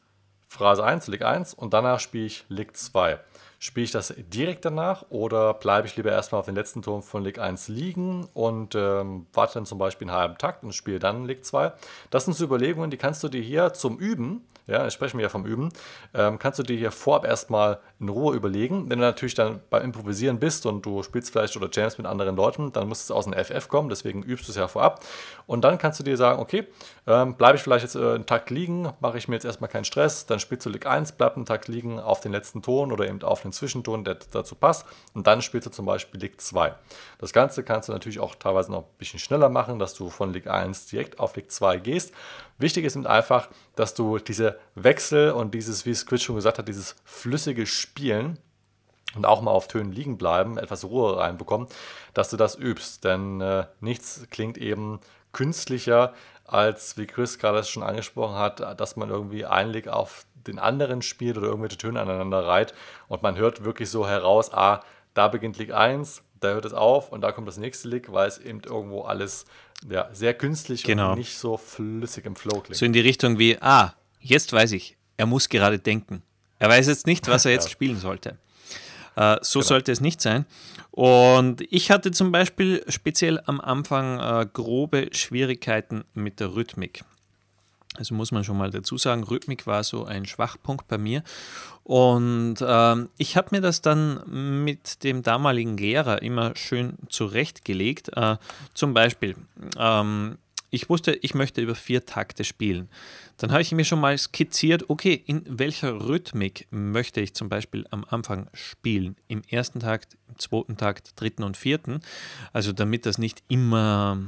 Phrase 0.48 0.84
1, 0.84 1.08
Lick 1.08 1.22
1 1.22 1.54
und 1.54 1.74
danach 1.74 2.00
spiele 2.00 2.26
ich 2.26 2.44
Lick 2.48 2.76
2. 2.76 3.18
Spiele 3.58 3.84
ich 3.84 3.90
das 3.90 4.14
direkt 4.16 4.64
danach 4.64 5.04
oder 5.08 5.54
bleibe 5.54 5.88
ich 5.88 5.96
lieber 5.96 6.12
erstmal 6.12 6.38
auf 6.38 6.46
den 6.46 6.54
letzten 6.54 6.82
Ton 6.82 7.02
von 7.02 7.24
Lick 7.24 7.38
1 7.38 7.68
liegen 7.68 8.28
und 8.34 8.74
ähm, 8.74 9.26
warte 9.32 9.54
dann 9.54 9.66
zum 9.66 9.78
Beispiel 9.78 10.08
einen 10.08 10.16
halben 10.16 10.38
Takt 10.38 10.62
und 10.62 10.72
spiele 10.74 10.98
dann 10.98 11.24
Lick 11.24 11.44
2? 11.44 11.72
Das 12.10 12.24
sind 12.24 12.34
so 12.34 12.44
Überlegungen, 12.44 12.90
die 12.90 12.96
kannst 12.96 13.22
du 13.24 13.28
dir 13.28 13.40
hier 13.42 13.72
zum 13.72 13.98
Üben 13.98 14.46
ja, 14.66 14.84
jetzt 14.84 14.94
sprechen 14.94 15.18
wir 15.18 15.24
ja 15.24 15.28
vom 15.28 15.44
Üben, 15.44 15.70
ähm, 16.14 16.38
kannst 16.38 16.58
du 16.58 16.62
dir 16.62 16.76
hier 16.76 16.90
vorab 16.90 17.26
erstmal 17.26 17.80
in 18.00 18.08
Ruhe 18.08 18.34
überlegen. 18.34 18.88
Wenn 18.88 18.98
du 18.98 19.04
natürlich 19.04 19.34
dann 19.34 19.60
beim 19.70 19.82
Improvisieren 19.82 20.38
bist 20.38 20.64
und 20.66 20.86
du 20.86 21.02
spielst 21.02 21.30
vielleicht 21.30 21.56
oder 21.56 21.68
jamst 21.70 21.98
mit 21.98 22.06
anderen 22.06 22.36
Leuten, 22.36 22.72
dann 22.72 22.88
muss 22.88 23.02
es 23.02 23.10
aus 23.10 23.24
dem 23.24 23.34
FF 23.34 23.68
kommen, 23.68 23.88
deswegen 23.88 24.22
übst 24.22 24.48
du 24.48 24.52
es 24.52 24.56
ja 24.56 24.68
vorab. 24.68 25.04
Und 25.46 25.62
dann 25.62 25.76
kannst 25.76 26.00
du 26.00 26.04
dir 26.04 26.16
sagen, 26.16 26.40
okay, 26.40 26.66
ähm, 27.06 27.34
bleibe 27.34 27.56
ich 27.56 27.62
vielleicht 27.62 27.84
jetzt 27.84 27.96
äh, 27.96 28.14
einen 28.14 28.26
Takt 28.26 28.50
liegen, 28.50 28.92
mache 29.00 29.18
ich 29.18 29.28
mir 29.28 29.34
jetzt 29.34 29.44
erstmal 29.44 29.68
keinen 29.68 29.84
Stress, 29.84 30.26
dann 30.26 30.40
spielst 30.40 30.64
du 30.64 30.70
Lick 30.70 30.86
1, 30.86 31.12
bleib 31.12 31.36
einen 31.36 31.44
Takt 31.44 31.68
liegen 31.68 32.00
auf 32.00 32.20
den 32.20 32.32
letzten 32.32 32.62
Ton 32.62 32.92
oder 32.92 33.06
eben 33.06 33.22
auf 33.22 33.42
den 33.42 33.52
Zwischenton, 33.52 34.04
der 34.04 34.16
dazu 34.32 34.54
passt. 34.54 34.86
Und 35.12 35.26
dann 35.26 35.42
spielst 35.42 35.66
du 35.66 35.70
zum 35.70 35.84
Beispiel 35.84 36.20
Lick 36.20 36.40
2. 36.40 36.74
Das 37.18 37.32
Ganze 37.32 37.62
kannst 37.62 37.88
du 37.88 37.92
natürlich 37.92 38.20
auch 38.20 38.34
teilweise 38.34 38.72
noch 38.72 38.82
ein 38.82 38.98
bisschen 38.98 39.18
schneller 39.18 39.50
machen, 39.50 39.78
dass 39.78 39.94
du 39.94 40.08
von 40.08 40.32
Lick 40.32 40.46
1 40.46 40.86
direkt 40.86 41.18
auf 41.18 41.36
Lick 41.36 41.50
2 41.50 41.78
gehst. 41.78 42.12
Wichtig 42.58 42.84
ist 42.84 42.96
eben 42.96 43.06
einfach, 43.06 43.48
dass 43.74 43.94
du 43.94 44.18
diese 44.18 44.58
Wechsel 44.74 45.32
und 45.32 45.54
dieses, 45.54 45.86
wie 45.86 45.90
es 45.90 46.06
Chris 46.06 46.22
schon 46.22 46.36
gesagt 46.36 46.58
hat, 46.58 46.68
dieses 46.68 46.96
flüssige 47.04 47.66
Spielen 47.66 48.38
und 49.16 49.26
auch 49.26 49.42
mal 49.42 49.50
auf 49.50 49.68
Tönen 49.68 49.92
liegen 49.92 50.18
bleiben, 50.18 50.58
etwas 50.58 50.84
Ruhe 50.84 51.18
reinbekommen, 51.18 51.68
dass 52.14 52.30
du 52.30 52.36
das 52.36 52.56
übst. 52.56 53.04
Denn 53.04 53.40
äh, 53.40 53.66
nichts 53.80 54.26
klingt 54.30 54.58
eben 54.58 55.00
künstlicher, 55.32 56.14
als 56.44 56.96
wie 56.96 57.06
Chris 57.06 57.38
gerade 57.38 57.64
schon 57.64 57.82
angesprochen 57.82 58.36
hat, 58.36 58.80
dass 58.80 58.96
man 58.96 59.10
irgendwie 59.10 59.44
Einleg 59.44 59.88
auf 59.88 60.26
den 60.46 60.58
anderen 60.58 61.02
spielt 61.02 61.38
oder 61.38 61.48
irgendwelche 61.48 61.78
Töne 61.78 62.00
aneinander 62.00 62.46
reiht 62.46 62.74
und 63.08 63.22
man 63.22 63.36
hört 63.36 63.64
wirklich 63.64 63.90
so 63.90 64.06
heraus, 64.06 64.52
ah, 64.52 64.82
da 65.14 65.28
beginnt 65.28 65.58
Lick 65.58 65.72
1, 65.72 66.22
da 66.40 66.48
hört 66.48 66.66
es 66.66 66.74
auf 66.74 67.10
und 67.10 67.22
da 67.22 67.32
kommt 67.32 67.48
das 67.48 67.56
nächste 67.56 67.88
Lick, 67.88 68.12
weil 68.12 68.28
es 68.28 68.38
eben 68.38 68.60
irgendwo 68.60 69.02
alles 69.02 69.46
ja, 69.88 70.08
sehr 70.12 70.34
künstlich 70.34 70.82
genau. 70.82 71.12
und 71.12 71.18
nicht 71.18 71.36
so 71.36 71.56
flüssig 71.56 72.24
im 72.26 72.36
Flow 72.36 72.60
klingt. 72.60 72.76
So 72.76 72.86
in 72.86 72.92
die 72.92 73.00
Richtung 73.00 73.38
wie, 73.38 73.56
ah, 73.60 73.94
jetzt 74.20 74.52
weiß 74.52 74.72
ich, 74.72 74.96
er 75.16 75.26
muss 75.26 75.48
gerade 75.48 75.78
denken. 75.78 76.22
Er 76.58 76.68
weiß 76.68 76.86
jetzt 76.86 77.06
nicht, 77.06 77.28
was 77.28 77.44
er 77.44 77.52
jetzt 77.52 77.64
ja. 77.68 77.70
spielen 77.70 77.98
sollte. 77.98 78.38
Äh, 79.16 79.36
so 79.42 79.60
genau. 79.60 79.68
sollte 79.68 79.92
es 79.92 80.00
nicht 80.00 80.20
sein. 80.20 80.46
Und 80.90 81.62
ich 81.70 81.90
hatte 81.90 82.10
zum 82.10 82.32
Beispiel 82.32 82.84
speziell 82.88 83.40
am 83.46 83.60
Anfang 83.60 84.20
äh, 84.20 84.46
grobe 84.52 85.08
Schwierigkeiten 85.12 86.04
mit 86.14 86.40
der 86.40 86.54
Rhythmik. 86.54 87.04
Also 87.96 88.14
muss 88.14 88.32
man 88.32 88.42
schon 88.42 88.58
mal 88.58 88.70
dazu 88.70 88.98
sagen, 88.98 89.22
Rhythmik 89.22 89.66
war 89.66 89.84
so 89.84 90.04
ein 90.04 90.26
Schwachpunkt 90.26 90.88
bei 90.88 90.98
mir. 90.98 91.22
Und 91.84 92.56
ähm, 92.66 93.08
ich 93.18 93.36
habe 93.36 93.48
mir 93.52 93.60
das 93.60 93.82
dann 93.82 94.64
mit 94.64 95.04
dem 95.04 95.22
damaligen 95.22 95.76
Lehrer 95.76 96.22
immer 96.22 96.56
schön 96.56 96.94
zurechtgelegt. 97.08 98.10
Äh, 98.16 98.36
zum 98.72 98.94
Beispiel, 98.94 99.36
ähm, 99.78 100.38
ich 100.70 100.88
wusste, 100.88 101.12
ich 101.12 101.34
möchte 101.34 101.60
über 101.60 101.76
vier 101.76 102.04
Takte 102.04 102.42
spielen. 102.42 102.88
Dann 103.36 103.52
habe 103.52 103.62
ich 103.62 103.70
mir 103.70 103.84
schon 103.84 104.00
mal 104.00 104.18
skizziert, 104.18 104.90
okay, 104.90 105.22
in 105.26 105.44
welcher 105.46 106.08
Rhythmik 106.08 106.66
möchte 106.70 107.20
ich 107.20 107.34
zum 107.34 107.48
Beispiel 107.48 107.86
am 107.90 108.04
Anfang 108.08 108.48
spielen? 108.54 109.16
Im 109.28 109.42
ersten 109.48 109.80
Takt, 109.80 110.16
im 110.28 110.38
zweiten 110.38 110.76
Takt, 110.76 111.12
dritten 111.20 111.44
und 111.44 111.56
vierten. 111.56 112.00
Also 112.52 112.72
damit 112.72 113.06
das 113.06 113.18
nicht 113.18 113.44
immer 113.48 114.18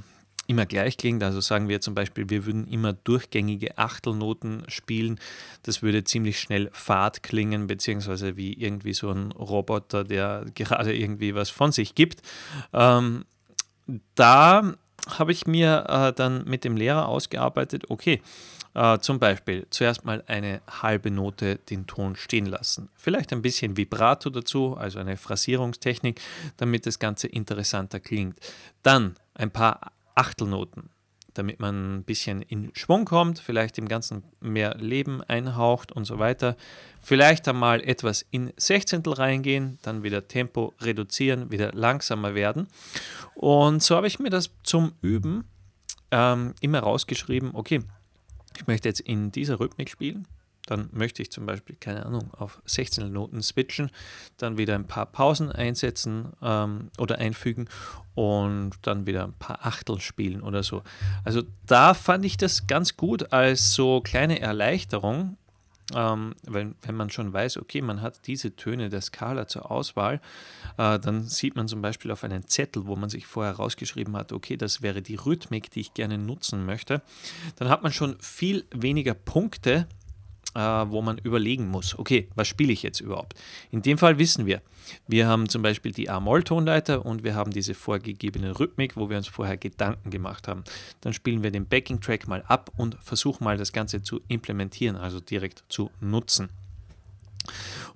immer 0.47 0.67
gleich 0.67 0.97
klingt. 0.97 1.23
Also 1.23 1.41
sagen 1.41 1.69
wir 1.69 1.81
zum 1.81 1.95
Beispiel, 1.95 2.29
wir 2.31 2.47
würden 2.47 2.67
immer 2.69 2.93
durchgängige 2.93 3.79
Achtelnoten 3.79 4.65
spielen. 4.69 5.19
Das 5.63 5.83
würde 5.83 6.05
ziemlich 6.05 6.41
schnell 6.41 6.71
fad 6.73 7.23
klingen, 7.23 7.67
beziehungsweise 7.67 8.37
wie 8.37 8.53
irgendwie 8.53 8.95
so 8.95 9.11
ein 9.11 9.33
Roboter, 9.33 10.05
der 10.05 10.45
gerade 10.55 10.97
irgendwie 10.97 11.35
was 11.35 11.51
von 11.51 11.73
sich 11.73 11.95
gibt. 11.95 12.23
Ähm, 12.73 13.25
da 14.15 14.75
habe 15.09 15.33
ich 15.33 15.47
mir 15.47 15.85
äh, 15.89 16.13
dann 16.13 16.45
mit 16.45 16.65
dem 16.65 16.77
Lehrer 16.77 17.07
ausgearbeitet, 17.07 17.85
okay, 17.91 18.21
äh, 18.75 18.99
zum 18.99 19.19
Beispiel 19.19 19.67
zuerst 19.71 20.05
mal 20.05 20.23
eine 20.27 20.61
halbe 20.69 21.11
Note 21.11 21.57
den 21.57 21.87
Ton 21.87 22.17
stehen 22.17 22.47
lassen. 22.47 22.91
Vielleicht 22.95 23.33
ein 23.33 23.43
bisschen 23.43 23.77
Vibrato 23.77 24.31
dazu, 24.31 24.77
also 24.77 24.99
eine 24.99 25.17
Phrasierungstechnik, 25.17 26.21
damit 26.57 26.87
das 26.87 26.99
Ganze 26.99 27.27
interessanter 27.29 28.01
klingt. 28.01 28.39
Dann 28.83 29.17
ein 29.35 29.51
paar 29.51 29.93
Achtelnoten 30.17 30.91
damit 31.37 31.61
man 31.61 31.99
ein 31.99 32.05
bisschen 32.05 32.43
in 32.43 32.71
Schwung 32.75 33.05
kommt, 33.05 33.39
vielleicht 33.39 33.77
dem 33.77 33.89
Ganzen 33.89 34.23
mehr 34.41 34.77
Leben 34.77 35.23
einhaucht 35.23 35.93
und 35.93 36.05
so 36.05 36.19
weiter. 36.19 36.57
Vielleicht 37.01 37.47
einmal 37.49 37.81
etwas 37.83 38.25
in 38.31 38.53
Sechzehntel 38.57 39.13
reingehen, 39.13 39.79
dann 39.83 40.03
wieder 40.03 40.29
Tempo 40.29 40.75
reduzieren, 40.81 41.51
wieder 41.51 41.73
langsamer 41.73 42.35
werden. 42.35 42.69
Und 43.35 43.83
so 43.83 43.97
habe 43.97 44.07
ich 44.07 44.19
mir 44.19 44.31
das 44.31 44.51
zum 44.63 44.93
Üben 45.03 45.45
ähm, 46.11 46.55
immer 46.61 46.81
rausgeschrieben, 46.81 47.51
okay, 47.55 47.81
ich 48.57 48.67
möchte 48.67 48.89
jetzt 48.89 49.01
in 49.01 49.31
dieser 49.31 49.61
Rhythmik 49.61 49.91
spielen, 49.91 50.27
dann 50.67 50.89
möchte 50.93 51.23
ich 51.23 51.31
zum 51.31 51.47
Beispiel, 51.47 51.77
keine 51.79 52.05
Ahnung, 52.05 52.33
auf 52.35 52.61
16 52.67 53.11
Noten 53.13 53.43
switchen, 53.43 53.91
dann 54.37 54.59
wieder 54.59 54.75
ein 54.75 54.87
paar 54.87 55.07
Pausen 55.07 55.51
einsetzen 55.51 56.33
ähm, 56.43 56.91
oder 56.99 57.19
einfügen 57.19 57.69
und 58.15 58.73
dann 58.83 59.07
wieder 59.07 59.25
ein 59.25 59.33
paar 59.35 59.65
Achtel 59.65 60.01
spielen 60.01 60.43
oder 60.43 60.63
so. 60.63 60.83
Also 61.25 61.43
da 61.67 61.95
fand 61.95 62.25
ich 62.25 62.37
das 62.37 62.67
ganz 62.67 62.97
gut 62.97 63.33
als 63.33 63.75
so 63.75 64.01
kleine 64.01 64.41
Erleichterung, 64.41 65.37
ähm, 65.95 66.35
wenn, 66.43 66.75
wenn 66.83 66.97
man 66.97 67.11
schon 67.11 67.33
weiß, 67.33 67.59
okay, 67.59 67.81
man 67.81 68.03
hat 68.03 68.27
diese 68.27 68.57
Töne 68.57 68.89
der 68.89 69.01
Skala 69.01 69.47
zur 69.47 69.71
Auswahl, 69.71 70.21
äh, 70.79 70.99
dann 70.99 71.25
sieht 71.25 71.55
man 71.55 71.69
zum 71.69 71.81
Beispiel 71.81 72.11
auf 72.11 72.25
einen 72.25 72.49
Zettel, 72.49 72.87
wo 72.87 72.97
man 72.97 73.09
sich 73.09 73.27
vorher 73.27 73.55
rausgeschrieben 73.55 74.17
hat, 74.17 74.33
okay, 74.33 74.57
das 74.57 74.83
wäre 74.83 75.03
die 75.03 75.15
Rhythmik, 75.15 75.71
die 75.71 75.81
ich 75.81 75.95
gerne 75.95 76.19
nutzen 76.19 76.67
möchte, 76.67 77.03
dann 77.57 77.69
hat 77.69 77.83
man 77.83 77.93
schon 77.93 78.17
viel 78.21 78.65
weniger 78.73 79.15
Punkte, 79.15 79.87
äh, 80.57 80.91
wo 80.91 81.03
man 81.03 81.19
überlegen 81.19 81.69
muss, 81.69 81.99
okay, 81.99 82.29
was 82.35 82.49
spiele 82.49 82.73
ich 82.73 82.83
jetzt 82.83 83.01
überhaupt? 83.01 83.35
In 83.71 83.83
dem 83.83 83.99
Fall 83.99 84.19
wissen 84.19 84.47
wir, 84.47 84.63
wir 85.07 85.27
haben 85.27 85.49
zum 85.49 85.63
Beispiel 85.63 85.93
die 85.93 86.09
A-Moll-Tonleiter 86.09 87.05
und 87.05 87.25
wir 87.25 87.35
haben 87.35 87.51
diese 87.51 87.75
vorgegebene 87.75 88.59
Rhythmik, 88.59 88.97
wo 88.97 89.11
wir 89.11 89.19
uns 89.19 89.29
vorher 89.29 89.59
Gedanken 89.59 90.11
gemacht 90.11 90.49
haben. 90.49 90.65
Dann 91.03 91.13
spielen 91.13 91.43
wir 91.43 91.51
den 91.51 91.67
Backing-Track 91.67 92.27
mal 92.27 92.43
ab 92.47 92.71
und 92.77 92.97
versuchen 93.03 93.45
mal 93.45 93.59
das 93.59 93.73
Ganze 93.73 94.03
zu 94.03 94.21
implementieren, 94.29 94.97
also 94.97 95.21
direkt 95.21 95.65
zu 95.69 95.91
nutzen. 96.01 96.49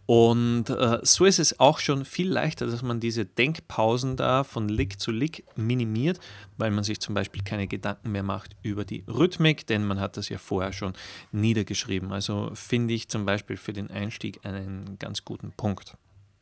Und 0.07 0.71
äh, 0.71 0.99
so 1.03 1.25
ist 1.25 1.39
es 1.39 1.61
auch 1.61 1.79
schon 1.79 2.05
viel 2.05 2.29
leichter, 2.31 2.67
dass 2.67 2.83
man 2.83 2.99
diese 2.99 3.25
Denkpausen 3.25 4.17
da 4.17 4.43
von 4.43 4.69
Lick 4.69 5.01
zu 5.01 5.13
Lick 5.13 5.45
minimiert, 5.57 6.19
weil 6.57 6.73
man 6.73 6.83
sich 6.83 7.01
zum 7.01 7.15
Beispiel 7.15 7.43
keine 7.45 7.69
Gedanken 7.69 8.11
mehr 8.11 8.25
macht 8.25 8.57
über 8.63 8.85
die 8.85 9.05
Rhythmik, 9.07 9.67
denn 9.69 9.85
man 9.85 10.01
hat 10.01 10.17
das 10.17 10.29
ja 10.29 10.39
vorher 10.39 10.73
schon 10.73 10.95
niedergeschrieben. 11.31 12.13
Also 12.13 12.51
finde 12.55 12.95
ich 12.95 13.09
zum 13.09 13.25
Beispiel 13.25 13.57
für 13.57 13.73
den 13.73 13.91
Einstieg 13.91 14.45
einen 14.45 14.99
ganz 14.99 15.25
guten 15.25 15.53
Punkt. 15.53 15.97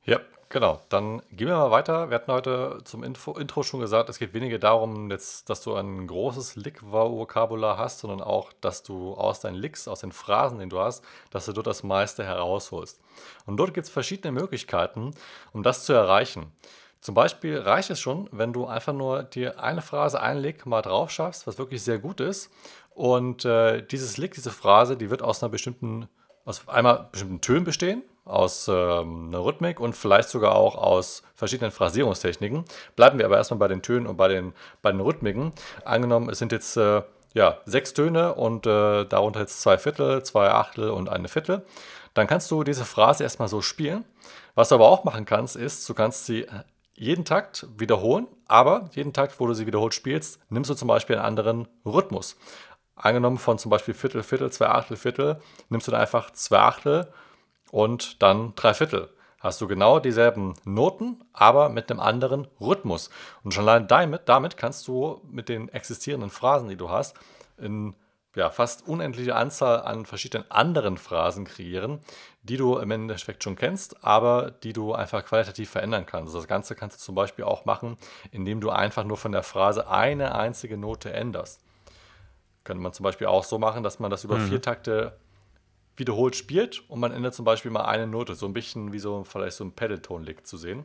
Ja, 0.06 0.20
genau. 0.48 0.80
Dann 0.88 1.22
gehen 1.30 1.48
wir 1.48 1.56
mal 1.56 1.70
weiter. 1.70 2.10
Wir 2.10 2.16
hatten 2.16 2.32
heute 2.32 2.80
zum 2.84 3.04
Info, 3.04 3.32
Intro 3.32 3.62
schon 3.62 3.80
gesagt, 3.80 4.08
es 4.08 4.18
geht 4.18 4.34
weniger 4.34 4.58
darum, 4.58 5.10
jetzt, 5.10 5.48
dass 5.50 5.62
du 5.62 5.74
ein 5.74 6.06
großes 6.06 6.56
Lick-Vokabular 6.56 7.78
hast, 7.78 8.00
sondern 8.00 8.20
auch, 8.20 8.52
dass 8.60 8.82
du 8.82 9.14
aus 9.14 9.40
deinen 9.40 9.56
Licks, 9.56 9.88
aus 9.88 10.00
den 10.00 10.12
Phrasen, 10.12 10.58
die 10.58 10.68
du 10.68 10.78
hast, 10.80 11.04
dass 11.30 11.46
du 11.46 11.52
dort 11.52 11.66
das 11.66 11.82
meiste 11.82 12.24
herausholst. 12.24 13.00
Und 13.46 13.56
dort 13.56 13.74
gibt 13.74 13.86
es 13.86 13.92
verschiedene 13.92 14.32
Möglichkeiten, 14.32 15.14
um 15.52 15.62
das 15.62 15.84
zu 15.84 15.92
erreichen. 15.92 16.52
Zum 17.00 17.14
Beispiel 17.14 17.58
reicht 17.58 17.90
es 17.90 18.00
schon, 18.00 18.28
wenn 18.32 18.52
du 18.52 18.66
einfach 18.66 18.92
nur 18.92 19.22
dir 19.22 19.62
eine 19.62 19.82
Phrase, 19.82 20.20
einen 20.20 20.40
Lick 20.40 20.66
mal 20.66 20.82
drauf 20.82 21.10
schaffst, 21.10 21.46
was 21.46 21.58
wirklich 21.58 21.82
sehr 21.82 21.98
gut 21.98 22.20
ist. 22.20 22.50
Und 22.90 23.44
äh, 23.44 23.82
dieses 23.82 24.16
Lick, 24.16 24.34
diese 24.34 24.50
Phrase, 24.50 24.96
die 24.96 25.08
wird 25.08 25.22
aus 25.22 25.42
einer 25.42 25.50
bestimmten, 25.50 26.08
aus 26.48 26.66
einmal 26.68 27.08
bestimmten 27.12 27.40
Tönen 27.40 27.64
bestehen 27.64 28.02
aus 28.24 28.68
ähm, 28.68 29.28
einer 29.28 29.44
Rhythmik 29.44 29.80
und 29.80 29.96
vielleicht 29.96 30.28
sogar 30.28 30.54
auch 30.54 30.76
aus 30.76 31.22
verschiedenen 31.34 31.70
Phrasierungstechniken. 31.70 32.64
Bleiben 32.94 33.18
wir 33.18 33.24
aber 33.24 33.38
erstmal 33.38 33.58
bei 33.58 33.68
den 33.68 33.82
Tönen 33.82 34.06
und 34.06 34.16
bei 34.16 34.28
den, 34.28 34.52
bei 34.82 34.92
den 34.92 35.00
Rhythmiken. 35.00 35.52
Angenommen, 35.84 36.28
es 36.28 36.38
sind 36.38 36.52
jetzt 36.52 36.76
äh, 36.76 37.02
ja, 37.32 37.58
sechs 37.64 37.94
Töne 37.94 38.34
und 38.34 38.66
äh, 38.66 39.04
darunter 39.06 39.40
jetzt 39.40 39.62
zwei 39.62 39.78
Viertel, 39.78 40.22
zwei 40.24 40.50
Achtel 40.50 40.90
und 40.90 41.08
eine 41.08 41.28
Viertel. 41.28 41.64
Dann 42.14 42.26
kannst 42.26 42.50
du 42.50 42.64
diese 42.64 42.84
Phrase 42.84 43.22
erstmal 43.22 43.48
so 43.48 43.62
spielen. 43.62 44.04
Was 44.54 44.68
du 44.68 44.74
aber 44.74 44.88
auch 44.88 45.04
machen 45.04 45.24
kannst, 45.24 45.56
ist, 45.56 45.88
du 45.88 45.94
kannst 45.94 46.26
sie 46.26 46.46
jeden 46.94 47.24
Takt 47.24 47.66
wiederholen, 47.78 48.26
aber 48.48 48.90
jeden 48.92 49.12
Takt, 49.12 49.38
wo 49.38 49.46
du 49.46 49.54
sie 49.54 49.66
wiederholt 49.66 49.94
spielst, 49.94 50.40
nimmst 50.50 50.68
du 50.68 50.74
zum 50.74 50.88
Beispiel 50.88 51.16
einen 51.16 51.24
anderen 51.24 51.68
Rhythmus. 51.86 52.36
Angenommen 52.98 53.38
von 53.38 53.58
zum 53.58 53.70
Beispiel 53.70 53.94
Viertel, 53.94 54.22
Viertel, 54.22 54.50
zwei 54.50 54.68
Achtel, 54.68 54.96
Viertel, 54.96 55.40
nimmst 55.68 55.86
du 55.86 55.92
dann 55.92 56.00
einfach 56.00 56.32
zwei 56.32 56.58
Achtel 56.58 57.12
und 57.70 58.22
dann 58.22 58.54
drei 58.56 58.74
Viertel. 58.74 59.08
Hast 59.40 59.60
du 59.60 59.68
genau 59.68 60.00
dieselben 60.00 60.54
Noten, 60.64 61.24
aber 61.32 61.68
mit 61.68 61.90
einem 61.90 62.00
anderen 62.00 62.48
Rhythmus. 62.60 63.08
Und 63.44 63.54
schon 63.54 63.68
allein 63.68 63.86
damit, 63.86 64.22
damit 64.28 64.56
kannst 64.56 64.88
du 64.88 65.20
mit 65.30 65.48
den 65.48 65.68
existierenden 65.68 66.30
Phrasen, 66.30 66.68
die 66.68 66.76
du 66.76 66.90
hast, 66.90 67.16
in 67.56 67.94
ja, 68.34 68.50
fast 68.50 68.86
unendliche 68.86 69.34
Anzahl 69.34 69.82
an 69.82 70.06
verschiedenen 70.06 70.50
anderen 70.50 70.96
Phrasen 70.98 71.44
kreieren, 71.44 72.00
die 72.42 72.56
du 72.56 72.78
im 72.78 72.90
Endeffekt 72.90 73.42
schon 73.42 73.56
kennst, 73.56 74.04
aber 74.04 74.50
die 74.50 74.72
du 74.72 74.92
einfach 74.92 75.24
qualitativ 75.24 75.70
verändern 75.70 76.06
kannst. 76.06 76.34
Das 76.34 76.46
Ganze 76.48 76.74
kannst 76.74 77.00
du 77.00 77.04
zum 77.04 77.14
Beispiel 77.14 77.44
auch 77.44 77.64
machen, 77.64 77.96
indem 78.30 78.60
du 78.60 78.70
einfach 78.70 79.04
nur 79.04 79.16
von 79.16 79.32
der 79.32 79.42
Phrase 79.42 79.88
eine 79.88 80.34
einzige 80.34 80.76
Note 80.76 81.12
änderst. 81.12 81.62
Könnte 82.64 82.82
man 82.82 82.92
zum 82.92 83.04
Beispiel 83.04 83.26
auch 83.26 83.44
so 83.44 83.58
machen, 83.58 83.82
dass 83.82 83.98
man 83.98 84.10
das 84.10 84.24
über 84.24 84.38
mhm. 84.38 84.48
vier 84.48 84.62
Takte 84.62 85.18
wiederholt 85.96 86.36
spielt 86.36 86.88
und 86.88 87.00
man 87.00 87.12
ändert 87.12 87.34
zum 87.34 87.44
Beispiel 87.44 87.70
mal 87.70 87.84
eine 87.84 88.06
Note, 88.06 88.34
so 88.34 88.46
ein 88.46 88.52
bisschen 88.52 88.92
wie 88.92 88.98
so 88.98 89.24
vielleicht 89.24 89.56
so 89.56 89.64
ein 89.64 89.72
Pedalton 89.72 90.22
liegt 90.22 90.46
zu 90.46 90.56
sehen 90.56 90.84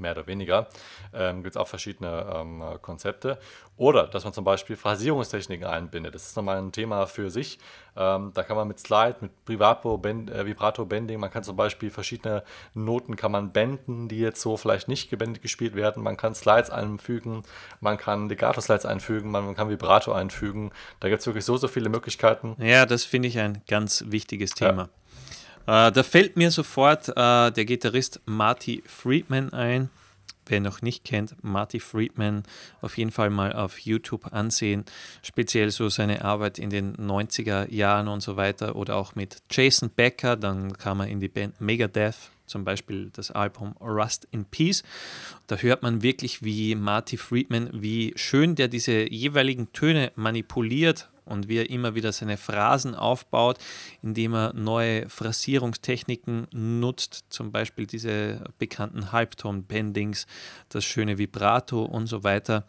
mehr 0.00 0.12
oder 0.12 0.26
weniger. 0.26 0.68
Ähm, 1.14 1.42
Gibt 1.42 1.54
es 1.54 1.60
auch 1.60 1.68
verschiedene 1.68 2.26
ähm, 2.34 2.62
Konzepte. 2.82 3.38
Oder 3.76 4.06
dass 4.06 4.24
man 4.24 4.32
zum 4.32 4.44
Beispiel 4.44 4.76
Phrasierungstechniken 4.76 5.66
einbindet. 5.66 6.14
Das 6.14 6.26
ist 6.26 6.36
nochmal 6.36 6.58
ein 6.58 6.72
Thema 6.72 7.06
für 7.06 7.30
sich. 7.30 7.58
Ähm, 7.96 8.30
da 8.34 8.42
kann 8.42 8.56
man 8.56 8.68
mit 8.68 8.78
Slide, 8.78 9.16
mit 9.20 9.32
Vibrato, 9.46 9.98
Bend, 9.98 10.30
äh, 10.30 10.46
Vibrato 10.46 10.84
Bending, 10.84 11.18
man 11.18 11.30
kann 11.30 11.42
zum 11.42 11.56
Beispiel 11.56 11.90
verschiedene 11.90 12.44
Noten 12.74 13.16
kann 13.16 13.32
man 13.32 13.52
benden, 13.52 14.08
die 14.08 14.18
jetzt 14.18 14.40
so 14.40 14.56
vielleicht 14.56 14.88
nicht 14.88 15.10
gebendet 15.10 15.42
gespielt 15.42 15.74
werden. 15.74 16.02
Man 16.02 16.16
kann 16.16 16.34
Slides 16.34 16.70
einfügen, 16.70 17.42
man 17.80 17.96
kann 17.96 18.28
Legato-Slides 18.28 18.86
einfügen, 18.86 19.30
man 19.30 19.54
kann 19.54 19.70
Vibrato 19.70 20.12
einfügen. 20.12 20.72
Da 21.00 21.08
gibt 21.08 21.20
es 21.20 21.26
wirklich 21.26 21.44
so, 21.44 21.56
so 21.56 21.68
viele 21.68 21.88
Möglichkeiten. 21.88 22.56
Ja, 22.58 22.86
das 22.86 23.04
finde 23.04 23.28
ich 23.28 23.38
ein 23.38 23.62
ganz 23.66 24.04
wichtiges 24.06 24.52
Thema. 24.52 24.82
Ja. 24.82 24.88
Äh, 25.66 25.92
da 25.92 26.02
fällt 26.02 26.36
mir 26.36 26.50
sofort 26.50 27.08
äh, 27.08 27.50
der 27.50 27.64
Gitarrist 27.64 28.20
Marty 28.26 28.82
Friedman 28.86 29.52
ein. 29.52 29.90
Wer 30.46 30.56
ihn 30.56 30.64
noch 30.64 30.82
nicht 30.82 31.04
kennt, 31.04 31.36
Marty 31.44 31.78
Friedman 31.78 32.42
auf 32.80 32.98
jeden 32.98 33.12
Fall 33.12 33.30
mal 33.30 33.52
auf 33.52 33.78
YouTube 33.78 34.32
ansehen. 34.32 34.84
Speziell 35.22 35.70
so 35.70 35.88
seine 35.88 36.24
Arbeit 36.24 36.58
in 36.58 36.70
den 36.70 36.96
90er 36.96 37.72
Jahren 37.72 38.08
und 38.08 38.20
so 38.20 38.36
weiter. 38.36 38.74
Oder 38.74 38.96
auch 38.96 39.14
mit 39.14 39.36
Jason 39.48 39.90
Becker. 39.90 40.36
Dann 40.36 40.76
kam 40.76 41.00
er 41.00 41.06
in 41.06 41.20
die 41.20 41.28
Band 41.28 41.60
Megadeth 41.60 42.16
zum 42.46 42.64
Beispiel 42.64 43.10
das 43.12 43.30
Album 43.30 43.76
Rust 43.80 44.26
in 44.32 44.44
Peace. 44.44 44.82
Da 45.46 45.56
hört 45.56 45.82
man 45.82 46.02
wirklich, 46.02 46.42
wie 46.42 46.74
Marty 46.74 47.16
Friedman, 47.16 47.70
wie 47.72 48.12
schön 48.16 48.56
der 48.56 48.66
diese 48.66 49.08
jeweiligen 49.08 49.72
Töne 49.72 50.10
manipuliert 50.16 51.08
und 51.30 51.48
wie 51.48 51.58
er 51.58 51.70
immer 51.70 51.94
wieder 51.94 52.12
seine 52.12 52.36
Phrasen 52.36 52.94
aufbaut, 52.94 53.58
indem 54.02 54.34
er 54.34 54.52
neue 54.52 55.08
Phrasierungstechniken 55.08 56.48
nutzt, 56.52 57.24
zum 57.30 57.52
Beispiel 57.52 57.86
diese 57.86 58.44
bekannten 58.58 59.12
Halbton-Bendings, 59.12 60.26
das 60.68 60.84
schöne 60.84 61.18
Vibrato 61.18 61.84
und 61.84 62.06
so 62.06 62.24
weiter. 62.24 62.64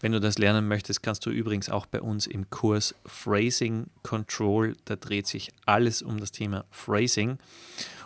Wenn 0.00 0.12
du 0.12 0.20
das 0.20 0.36
lernen 0.36 0.66
möchtest, 0.66 1.02
kannst 1.02 1.24
du 1.26 1.30
übrigens 1.30 1.70
auch 1.70 1.86
bei 1.86 2.00
uns 2.00 2.26
im 2.26 2.50
Kurs 2.50 2.94
Phrasing 3.06 3.86
Control, 4.02 4.74
da 4.84 4.96
dreht 4.96 5.28
sich 5.28 5.52
alles 5.64 6.02
um 6.02 6.18
das 6.18 6.32
Thema 6.32 6.64
Phrasing. 6.70 7.38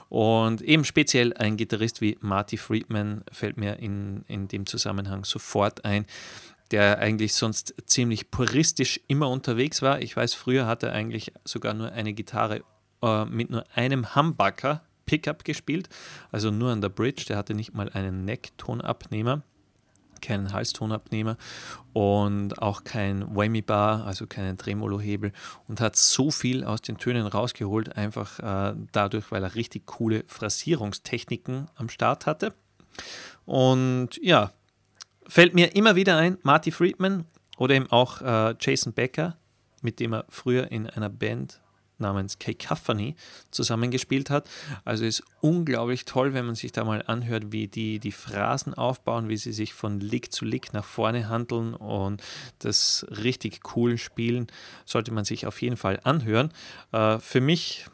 Und 0.08 0.62
eben 0.62 0.84
speziell 0.84 1.32
ein 1.32 1.56
Gitarrist 1.56 2.00
wie 2.00 2.16
Marty 2.20 2.58
Friedman 2.58 3.24
fällt 3.32 3.56
mir 3.56 3.78
in, 3.78 4.24
in 4.28 4.46
dem 4.46 4.66
Zusammenhang 4.66 5.24
sofort 5.24 5.84
ein, 5.84 6.06
der 6.70 6.98
eigentlich 6.98 7.34
sonst 7.34 7.74
ziemlich 7.86 8.30
puristisch 8.30 9.00
immer 9.08 9.28
unterwegs 9.28 9.82
war. 9.82 10.00
Ich 10.00 10.16
weiß, 10.16 10.34
früher 10.34 10.66
hat 10.66 10.82
er 10.82 10.92
eigentlich 10.92 11.32
sogar 11.44 11.74
nur 11.74 11.92
eine 11.92 12.12
Gitarre 12.12 12.62
äh, 13.02 13.24
mit 13.24 13.50
nur 13.50 13.64
einem 13.74 14.14
Humbucker 14.14 14.82
Pickup 15.06 15.44
gespielt, 15.44 15.88
also 16.32 16.50
nur 16.50 16.72
an 16.72 16.80
der 16.80 16.88
Bridge. 16.88 17.24
Der 17.28 17.36
hatte 17.36 17.54
nicht 17.54 17.74
mal 17.74 17.88
einen 17.90 18.24
Necktonabnehmer 18.24 19.42
keinen 20.20 20.52
Halstonabnehmer 20.52 21.36
und 21.92 22.60
auch 22.60 22.84
kein 22.84 23.34
Whammy 23.34 23.62
Bar, 23.62 24.06
also 24.06 24.26
keinen 24.26 24.58
Tremolo-Hebel 24.58 25.32
und 25.68 25.80
hat 25.80 25.96
so 25.96 26.30
viel 26.30 26.64
aus 26.64 26.82
den 26.82 26.98
Tönen 26.98 27.26
rausgeholt, 27.26 27.96
einfach 27.96 28.38
äh, 28.40 28.74
dadurch, 28.92 29.30
weil 29.30 29.42
er 29.42 29.54
richtig 29.54 29.86
coole 29.86 30.24
Phrasierungstechniken 30.26 31.68
am 31.76 31.88
Start 31.88 32.26
hatte. 32.26 32.54
Und 33.44 34.18
ja, 34.22 34.52
fällt 35.28 35.54
mir 35.54 35.74
immer 35.74 35.96
wieder 35.96 36.16
ein, 36.16 36.38
Marty 36.42 36.70
Friedman 36.70 37.24
oder 37.58 37.74
eben 37.74 37.90
auch 37.90 38.20
äh, 38.22 38.54
Jason 38.60 38.92
Becker, 38.92 39.36
mit 39.82 40.00
dem 40.00 40.14
er 40.14 40.24
früher 40.28 40.70
in 40.70 40.88
einer 40.88 41.08
Band 41.08 41.60
namens 41.98 42.38
Cacophony 42.38 43.16
zusammengespielt 43.50 44.30
hat. 44.30 44.48
Also 44.84 45.04
ist 45.04 45.22
unglaublich 45.40 46.04
toll, 46.04 46.34
wenn 46.34 46.46
man 46.46 46.54
sich 46.54 46.72
da 46.72 46.84
mal 46.84 47.02
anhört, 47.06 47.52
wie 47.52 47.68
die 47.68 47.98
die 47.98 48.12
Phrasen 48.12 48.74
aufbauen, 48.74 49.28
wie 49.28 49.36
sie 49.36 49.52
sich 49.52 49.74
von 49.74 50.00
Lick 50.00 50.32
zu 50.32 50.44
Lick 50.44 50.72
nach 50.72 50.84
vorne 50.84 51.28
handeln 51.28 51.74
und 51.74 52.22
das 52.58 53.06
richtig 53.10 53.60
cool 53.76 53.98
spielen, 53.98 54.48
sollte 54.84 55.12
man 55.12 55.24
sich 55.24 55.46
auf 55.46 55.60
jeden 55.62 55.76
Fall 55.76 56.00
anhören. 56.04 56.52
Äh, 56.92 57.18
für 57.18 57.40
mich 57.40 57.86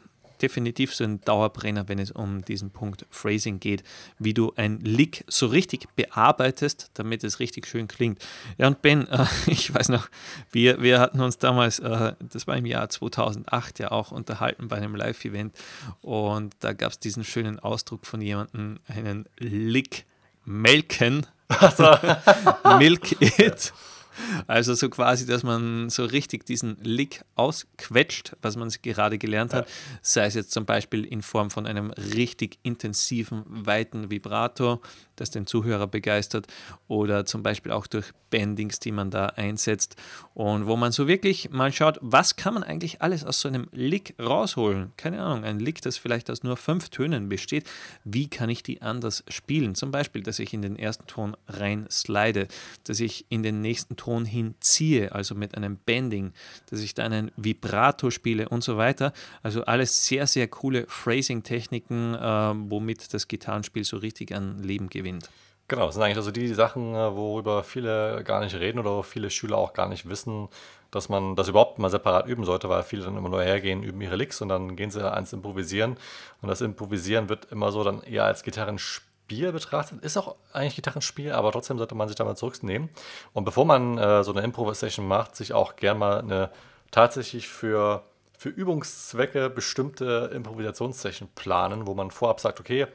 definitiv 0.43 0.93
so 0.93 1.03
ein 1.03 1.21
Dauerbrenner, 1.21 1.87
wenn 1.87 1.99
es 1.99 2.11
um 2.11 2.43
diesen 2.43 2.69
Punkt 2.69 3.05
Phrasing 3.09 3.59
geht, 3.59 3.83
wie 4.19 4.33
du 4.33 4.53
ein 4.55 4.79
Lick 4.81 5.23
so 5.27 5.47
richtig 5.47 5.87
bearbeitest, 5.95 6.91
damit 6.93 7.23
es 7.23 7.39
richtig 7.39 7.65
schön 7.65 7.87
klingt. 7.87 8.23
Ja, 8.57 8.67
und 8.67 8.81
Ben, 8.81 9.07
äh, 9.09 9.25
ich 9.47 9.73
weiß 9.73 9.89
noch, 9.89 10.09
wir, 10.51 10.81
wir 10.81 10.99
hatten 10.99 11.21
uns 11.21 11.37
damals, 11.37 11.79
äh, 11.79 12.13
das 12.19 12.45
war 12.45 12.57
im 12.57 12.65
Jahr 12.65 12.89
2008 12.89 13.79
ja 13.79 13.91
auch 13.91 14.11
unterhalten 14.11 14.67
bei 14.67 14.77
einem 14.77 14.95
Live-Event 14.95 15.55
und 16.01 16.53
da 16.59 16.73
gab 16.73 16.91
es 16.91 16.99
diesen 16.99 17.23
schönen 17.23 17.59
Ausdruck 17.59 18.05
von 18.05 18.21
jemandem, 18.21 18.79
einen 18.87 19.25
Lick 19.39 20.05
melken. 20.45 21.25
Also. 21.47 21.83
Milk 22.77 23.21
it. 23.21 23.73
Also 24.47 24.73
so 24.73 24.89
quasi, 24.89 25.25
dass 25.25 25.43
man 25.43 25.89
so 25.89 26.05
richtig 26.05 26.45
diesen 26.45 26.77
Lick 26.83 27.23
ausquetscht, 27.35 28.35
was 28.41 28.55
man 28.55 28.69
gerade 28.81 29.17
gelernt 29.17 29.53
hat, 29.53 29.67
sei 30.01 30.25
es 30.25 30.33
jetzt 30.33 30.51
zum 30.51 30.65
Beispiel 30.65 31.05
in 31.05 31.21
Form 31.21 31.49
von 31.49 31.65
einem 31.65 31.91
richtig 31.91 32.59
intensiven, 32.63 33.43
weiten 33.47 34.09
Vibrator, 34.09 34.81
das 35.15 35.31
den 35.31 35.45
Zuhörer 35.47 35.87
begeistert, 35.87 36.47
oder 36.87 37.25
zum 37.25 37.43
Beispiel 37.43 37.71
auch 37.71 37.87
durch 37.87 38.11
Bendings, 38.29 38.79
die 38.79 38.91
man 38.91 39.11
da 39.11 39.27
einsetzt 39.27 39.95
und 40.33 40.65
wo 40.65 40.75
man 40.75 40.91
so 40.91 41.07
wirklich 41.07 41.51
mal 41.51 41.71
schaut, 41.71 41.99
was 42.01 42.35
kann 42.35 42.55
man 42.55 42.63
eigentlich 42.63 43.01
alles 43.01 43.23
aus 43.23 43.41
so 43.41 43.47
einem 43.47 43.67
Lick 43.71 44.15
rausholen? 44.19 44.91
Keine 44.97 45.21
Ahnung, 45.21 45.43
ein 45.43 45.59
Lick, 45.59 45.81
das 45.81 45.97
vielleicht 45.97 46.31
aus 46.31 46.43
nur 46.43 46.57
fünf 46.57 46.89
Tönen 46.89 47.29
besteht, 47.29 47.69
wie 48.03 48.27
kann 48.27 48.49
ich 48.49 48.63
die 48.63 48.81
anders 48.81 49.23
spielen? 49.27 49.75
Zum 49.75 49.91
Beispiel, 49.91 50.23
dass 50.23 50.39
ich 50.39 50.53
in 50.53 50.63
den 50.63 50.77
ersten 50.77 51.05
Ton 51.05 51.37
rein 51.47 51.85
slide, 51.91 52.47
dass 52.85 52.99
ich 52.99 53.25
in 53.29 53.43
den 53.43 53.61
nächsten 53.61 53.95
Ton 53.95 54.25
hinziehe, 54.25 55.11
also 55.11 55.35
mit 55.35 55.55
einem 55.55 55.77
Bending, 55.77 56.33
dass 56.69 56.79
ich 56.79 56.95
da 56.95 57.03
einen 57.03 57.31
Vibrato 57.37 58.09
spiele 58.09 58.49
und 58.49 58.63
so 58.63 58.77
weiter. 58.77 59.13
Also 59.43 59.65
alles 59.65 60.05
sehr, 60.05 60.25
sehr 60.25 60.47
coole 60.47 60.85
Phrasing-Techniken, 60.87 62.15
äh, 62.15 62.19
womit 62.71 63.13
das 63.13 63.27
Gitarrenspiel 63.27 63.83
so 63.83 63.97
richtig 63.97 64.33
an 64.33 64.63
Leben 64.63 64.89
gewinnt. 64.89 65.12
Genau, 65.67 65.85
das 65.85 65.95
sind 65.95 66.03
eigentlich 66.03 66.17
also 66.17 66.31
die 66.31 66.53
Sachen, 66.53 66.93
äh, 66.93 67.15
worüber 67.15 67.63
viele 67.63 68.23
gar 68.23 68.41
nicht 68.41 68.55
reden 68.55 68.79
oder 68.79 69.01
viele 69.03 69.29
Schüler 69.29 69.57
auch 69.57 69.73
gar 69.73 69.87
nicht 69.87 70.09
wissen, 70.09 70.49
dass 70.91 71.09
man 71.09 71.35
das 71.35 71.47
überhaupt 71.47 71.79
mal 71.79 71.89
separat 71.89 72.27
üben 72.27 72.43
sollte, 72.43 72.69
weil 72.69 72.83
viele 72.83 73.03
dann 73.03 73.17
immer 73.17 73.29
nur 73.29 73.41
hergehen, 73.41 73.81
üben 73.81 74.01
ihre 74.01 74.15
Licks 74.15 74.41
und 74.41 74.49
dann 74.49 74.75
gehen 74.75 74.91
sie 74.91 75.09
ans 75.09 75.33
Improvisieren. 75.33 75.97
Und 76.41 76.49
das 76.49 76.61
Improvisieren 76.61 77.29
wird 77.29 77.45
immer 77.51 77.71
so 77.71 77.83
dann 77.83 78.03
eher 78.03 78.25
als 78.25 78.43
Gitarrenspiel 78.43 79.51
betrachtet. 79.51 80.03
Ist 80.03 80.17
auch 80.17 80.35
eigentlich 80.51 80.75
Gitarrenspiel, 80.75 81.31
aber 81.31 81.51
trotzdem 81.51 81.77
sollte 81.77 81.95
man 81.95 82.07
sich 82.07 82.17
da 82.17 82.25
mal 82.25 82.35
zurücknehmen. 82.35 82.89
Und 83.33 83.45
bevor 83.45 83.65
man 83.65 83.97
äh, 83.97 84.23
so 84.23 84.33
eine 84.33 84.41
Improvisation 84.41 85.07
macht, 85.07 85.35
sich 85.35 85.53
auch 85.53 85.77
gern 85.77 85.97
mal 85.97 86.19
eine 86.19 86.51
tatsächlich 86.91 87.47
für 87.47 88.03
für 88.43 88.49
Übungszwecke 88.49 89.49
bestimmte 89.49 90.29
Improvisationssession 90.33 91.29
planen, 91.33 91.87
wo 91.87 91.93
man 91.93 92.11
vorab 92.11 92.41
sagt, 92.41 92.59
okay, 92.59 92.87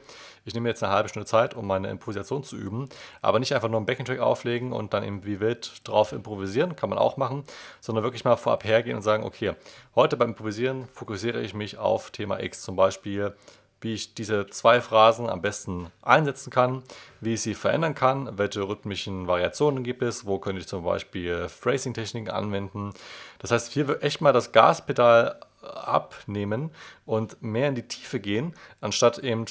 ich 0.49 0.53
nehme 0.55 0.67
jetzt 0.67 0.83
eine 0.83 0.91
halbe 0.91 1.09
Stunde 1.09 1.25
Zeit, 1.25 1.55
um 1.55 1.65
meine 1.65 1.89
Improvisation 1.89 2.43
zu 2.43 2.57
üben, 2.57 2.89
aber 3.21 3.39
nicht 3.39 3.53
einfach 3.53 3.69
nur 3.69 3.77
einen 3.77 3.85
Backing-Track 3.85 4.19
auflegen 4.19 4.73
und 4.73 4.93
dann 4.93 5.03
eben 5.03 5.23
wie 5.25 5.39
wild 5.39 5.87
drauf 5.87 6.11
improvisieren, 6.11 6.75
kann 6.75 6.89
man 6.89 6.99
auch 6.99 7.17
machen, 7.17 7.43
sondern 7.79 8.03
wirklich 8.03 8.25
mal 8.25 8.35
vorab 8.35 8.63
hergehen 8.63 8.97
und 8.97 9.03
sagen, 9.03 9.23
okay, 9.23 9.53
heute 9.95 10.17
beim 10.17 10.29
Improvisieren 10.29 10.87
fokussiere 10.87 11.41
ich 11.41 11.53
mich 11.53 11.77
auf 11.77 12.11
Thema 12.11 12.41
X, 12.41 12.61
zum 12.61 12.75
Beispiel 12.75 13.33
wie 13.81 13.93
ich 13.93 14.13
diese 14.13 14.47
zwei 14.47 14.81
Phrasen 14.81 15.29
am 15.29 15.41
besten 15.41 15.87
einsetzen 16.01 16.49
kann, 16.49 16.83
wie 17.21 17.35
ich 17.35 17.41
sie 17.41 17.53
verändern 17.53 17.95
kann, 17.95 18.37
welche 18.37 18.67
rhythmischen 18.67 19.27
Variationen 19.27 19.83
gibt 19.83 20.01
es, 20.01 20.25
wo 20.25 20.37
könnte 20.37 20.59
ich 20.59 20.67
zum 20.67 20.83
Beispiel 20.83 21.47
Phrasing-Techniken 21.47 22.29
anwenden. 22.29 22.93
Das 23.39 23.51
heißt, 23.51 23.71
hier 23.71 24.03
echt 24.03 24.19
mal 24.19 24.33
das 24.33 24.51
Gaspedal 24.51 25.39
abnehmen 25.61 26.71
und 27.05 27.41
mehr 27.41 27.69
in 27.69 27.75
die 27.75 27.87
Tiefe 27.87 28.19
gehen, 28.19 28.53
anstatt 28.81 29.19
eben 29.19 29.45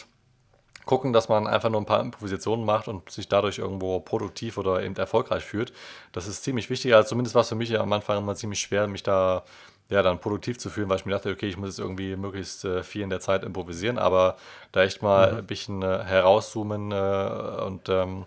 gucken, 0.88 1.12
dass 1.12 1.29
man 1.29 1.46
einfach 1.46 1.68
nur 1.68 1.83
ein 1.83 1.87
paar 1.87 2.01
Improvisationen 2.01 2.64
macht 2.64 2.88
und 2.88 3.11
sich 3.11 3.29
dadurch 3.29 3.59
irgendwo 3.59 4.01
produktiv 4.01 4.57
oder 4.57 4.83
eben 4.83 4.96
erfolgreich 4.96 5.44
fühlt. 5.44 5.72
Das 6.12 6.27
ist 6.27 6.42
ziemlich 6.42 6.70
wichtig. 6.70 6.94
Also 6.94 7.11
zumindest 7.11 7.35
war 7.35 7.42
es 7.42 7.51
für 7.51 7.55
mich 7.55 7.79
am 7.79 7.92
Anfang 7.92 8.16
immer 8.18 8.35
ziemlich 8.35 8.59
schwer, 8.59 8.88
mich 8.88 9.03
da 9.03 9.44
ja, 9.90 10.03
dann 10.03 10.18
produktiv 10.18 10.59
zu 10.59 10.70
fühlen, 10.70 10.88
weil 10.88 10.96
ich 10.96 11.05
mir 11.05 11.12
dachte, 11.12 11.31
okay, 11.31 11.46
ich 11.46 11.59
muss 11.59 11.68
jetzt 11.68 11.79
irgendwie 11.79 12.16
möglichst 12.16 12.64
äh, 12.64 12.83
viel 12.83 13.03
in 13.03 13.11
der 13.11 13.20
Zeit 13.20 13.44
improvisieren, 13.44 13.98
aber 13.98 14.37
da 14.72 14.83
echt 14.83 15.03
mal 15.03 15.33
mhm. 15.33 15.38
ein 15.38 15.46
bisschen 15.46 15.83
äh, 15.83 16.05
herauszoomen 16.05 16.90
äh, 16.90 17.62
und 17.66 17.88
ähm, 17.90 18.24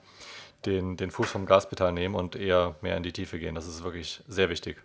den, 0.67 0.97
den 0.97 1.09
Fuß 1.09 1.31
vom 1.31 1.47
Gaspedal 1.47 1.91
nehmen 1.91 2.13
und 2.13 2.35
eher 2.35 2.75
mehr 2.81 2.95
in 2.95 3.01
die 3.01 3.11
Tiefe 3.11 3.39
gehen. 3.39 3.55
Das 3.55 3.67
ist 3.67 3.83
wirklich 3.83 4.21
sehr 4.27 4.49
wichtig. 4.49 4.77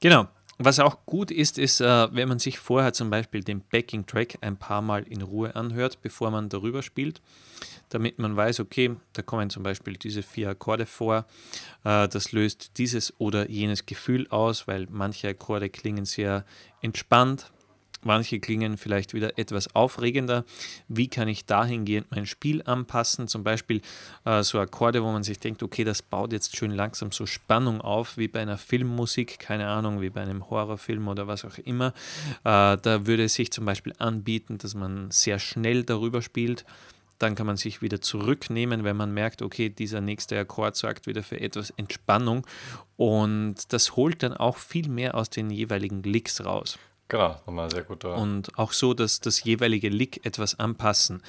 Genau. 0.00 0.26
Was 0.62 0.78
auch 0.78 1.06
gut 1.06 1.30
ist, 1.30 1.56
ist, 1.56 1.80
äh, 1.80 2.14
wenn 2.14 2.28
man 2.28 2.38
sich 2.38 2.58
vorher 2.58 2.92
zum 2.92 3.08
Beispiel 3.08 3.42
den 3.42 3.62
Backing-Track 3.62 4.36
ein 4.42 4.58
paar 4.58 4.82
Mal 4.82 5.04
in 5.04 5.22
Ruhe 5.22 5.56
anhört, 5.56 6.02
bevor 6.02 6.30
man 6.30 6.50
darüber 6.50 6.82
spielt, 6.82 7.22
damit 7.88 8.18
man 8.18 8.36
weiß, 8.36 8.60
okay, 8.60 8.94
da 9.14 9.22
kommen 9.22 9.48
zum 9.48 9.62
Beispiel 9.62 9.94
diese 9.94 10.22
vier 10.22 10.50
Akkorde 10.50 10.84
vor, 10.84 11.24
äh, 11.84 12.06
das 12.08 12.32
löst 12.32 12.76
dieses 12.76 13.18
oder 13.18 13.48
jenes 13.48 13.86
Gefühl 13.86 14.28
aus, 14.28 14.68
weil 14.68 14.86
manche 14.90 15.28
Akkorde 15.28 15.70
klingen 15.70 16.04
sehr 16.04 16.44
entspannt, 16.82 17.50
Manche 18.02 18.40
klingen 18.40 18.78
vielleicht 18.78 19.12
wieder 19.12 19.38
etwas 19.38 19.74
aufregender. 19.74 20.44
Wie 20.88 21.08
kann 21.08 21.28
ich 21.28 21.44
dahingehend 21.44 22.10
mein 22.10 22.24
Spiel 22.24 22.62
anpassen? 22.62 23.28
Zum 23.28 23.44
Beispiel 23.44 23.82
äh, 24.24 24.42
so 24.42 24.58
Akkorde, 24.58 25.02
wo 25.02 25.12
man 25.12 25.22
sich 25.22 25.38
denkt, 25.38 25.62
okay, 25.62 25.84
das 25.84 26.00
baut 26.00 26.32
jetzt 26.32 26.56
schön 26.56 26.70
langsam 26.70 27.12
so 27.12 27.26
Spannung 27.26 27.80
auf, 27.80 28.16
wie 28.16 28.28
bei 28.28 28.40
einer 28.40 28.56
Filmmusik, 28.56 29.38
keine 29.38 29.68
Ahnung, 29.68 30.00
wie 30.00 30.10
bei 30.10 30.22
einem 30.22 30.48
Horrorfilm 30.48 31.08
oder 31.08 31.26
was 31.26 31.44
auch 31.44 31.58
immer. 31.58 31.88
Äh, 32.44 32.78
da 32.78 33.06
würde 33.06 33.24
es 33.24 33.34
sich 33.34 33.52
zum 33.52 33.66
Beispiel 33.66 33.92
anbieten, 33.98 34.56
dass 34.56 34.74
man 34.74 35.10
sehr 35.10 35.38
schnell 35.38 35.84
darüber 35.84 36.22
spielt. 36.22 36.64
Dann 37.18 37.34
kann 37.34 37.46
man 37.46 37.58
sich 37.58 37.82
wieder 37.82 38.00
zurücknehmen, 38.00 38.82
wenn 38.82 38.96
man 38.96 39.12
merkt, 39.12 39.42
okay, 39.42 39.68
dieser 39.68 40.00
nächste 40.00 40.38
Akkord 40.38 40.74
sorgt 40.74 41.06
wieder 41.06 41.22
für 41.22 41.38
etwas 41.38 41.68
Entspannung. 41.76 42.46
Und 42.96 43.74
das 43.74 43.94
holt 43.94 44.22
dann 44.22 44.32
auch 44.32 44.56
viel 44.56 44.88
mehr 44.88 45.14
aus 45.14 45.28
den 45.28 45.50
jeweiligen 45.50 46.02
Licks 46.02 46.42
raus. 46.42 46.78
Genau, 47.10 47.36
nochmal 47.44 47.68
sehr 47.68 47.82
gut. 47.82 48.04
Und 48.04 48.56
auch 48.56 48.72
so, 48.72 48.94
dass 48.94 49.20
das 49.20 49.42
jeweilige 49.42 49.88
Lick 49.88 50.24
etwas 50.24 50.58
anpassen. 50.60 51.22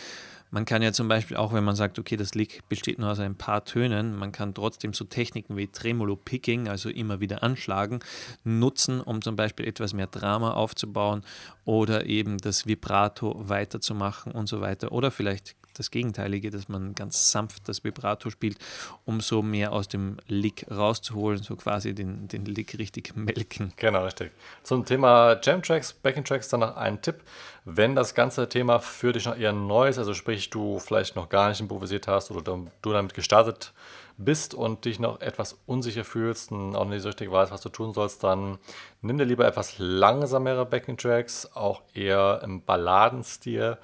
Man 0.52 0.65
kann 0.65 0.84
ja 0.84 0.91
zum 0.94 1.08
Beispiel 1.08 1.38
auch, 1.38 1.54
wenn 1.54 1.63
man 1.63 1.76
sagt, 1.76 1.98
okay, 1.98 2.17
das 2.17 2.36
Lick 2.36 2.62
besteht 2.70 3.00
nur 3.00 3.10
aus 3.10 3.20
ein 3.20 3.36
paar 3.36 3.65
Tönen, 3.65 4.15
man 4.15 4.32
kann 4.32 4.54
trotzdem 4.54 4.94
so 4.94 5.06
Techniken 5.06 5.58
wie 5.58 5.67
Tremolo 5.67 6.15
Picking, 6.17 6.67
also 6.67 6.89
immer 6.89 7.20
wieder 7.20 7.41
anschlagen, 7.41 8.00
nutzen, 8.44 9.02
um 9.02 9.22
zum 9.22 9.36
Beispiel 9.36 9.65
etwas 9.65 9.94
mehr 9.94 10.08
Drama 10.08 10.54
aufzubauen 10.54 11.24
oder 11.65 12.06
eben 12.06 12.38
das 12.38 12.67
Vibrato 12.67 13.34
weiterzumachen 13.48 14.34
und 14.34 14.48
so 14.48 14.62
weiter. 14.62 14.91
Oder 14.91 15.10
vielleicht 15.10 15.56
das 15.74 15.92
Gegenteilige, 15.92 16.50
dass 16.50 16.70
man 16.70 16.96
ganz 16.96 17.32
sanft 17.32 17.68
das 17.68 17.84
Vibrato 17.84 18.30
spielt, 18.30 18.58
um 19.06 19.22
so 19.22 19.42
mehr 19.42 19.72
aus 19.72 19.88
dem 19.88 20.18
Lick 20.28 20.66
rauszuholen, 20.70 21.42
so 21.42 21.56
quasi 21.56 21.94
den, 21.94 22.28
den 22.28 22.46
Lick 22.46 22.78
richtig 22.78 23.16
melken. 23.16 23.74
Genau, 23.76 24.04
richtig. 24.06 24.32
Zum 24.64 24.86
Thema 24.86 25.40
Jam-Tracks, 25.42 25.94
Backing-Tracks 25.94 26.50
dann 26.50 26.62
noch 26.62 26.76
ein 26.76 27.02
Tipp. 27.02 27.22
Wenn 27.66 27.96
das 27.96 28.16
ganze 28.16 28.50
Thema 28.50 28.80
für 28.80 29.14
dich 29.14 29.26
noch 29.26 29.38
eher 29.38 29.54
neu 29.54 29.88
ist, 29.88 29.98
also 29.98 30.14
sprich 30.14 30.50
du 30.50 30.80
vielleicht 30.80 31.16
noch 31.16 31.30
gar 31.30 31.50
nicht 31.50 31.62
improvisiert 31.62 32.08
hast 32.08 32.32
oder 32.32 32.42
du 32.82 32.94
damit 32.94 33.14
gestartet 33.14 33.74
bist 34.18 34.54
und 34.54 34.86
dich 34.86 35.00
noch 35.00 35.22
etwas 35.22 35.60
unsicher 35.66 36.04
fühlst 36.04 36.52
und 36.52 36.76
auch 36.76 36.86
nicht 36.86 37.02
so 37.02 37.10
richtig 37.10 37.32
weißt, 37.32 37.52
was 37.52 37.62
du 37.62 37.70
tun 37.70 37.94
sollst, 37.94 38.24
dann 38.24 38.60
nimm 39.02 39.18
dir 39.18 39.26
lieber 39.26 39.46
etwas 39.46 39.76
langsamere 39.78 40.66
Backing-Tracks, 40.66 41.52
auch 41.54 41.82
eher 41.94 42.42
im 42.44 42.64
Balladenstil 42.64 43.78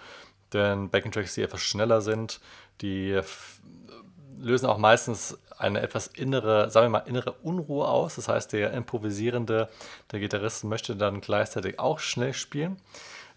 denn 0.53 0.89
Backing-Tracks, 0.89 1.36
die 1.36 1.43
etwas 1.43 1.62
schneller 1.62 2.01
sind, 2.01 2.39
die 2.81 3.19
lösen 4.39 4.67
auch 4.67 4.77
meistens 4.77 5.38
eine 5.57 5.81
etwas 5.81 6.07
innere, 6.07 6.69
sagen 6.69 6.86
wir 6.86 6.99
mal, 6.99 7.07
innere 7.07 7.31
Unruhe 7.43 7.88
aus. 7.88 8.15
Das 8.15 8.27
heißt, 8.27 8.53
der 8.53 8.71
Improvisierende, 8.73 9.69
der 10.12 10.19
Gitarrist 10.19 10.63
möchte 10.63 10.95
dann 10.95 11.21
gleichzeitig 11.21 11.79
auch 11.79 11.99
schnell 11.99 12.33
spielen 12.33 12.77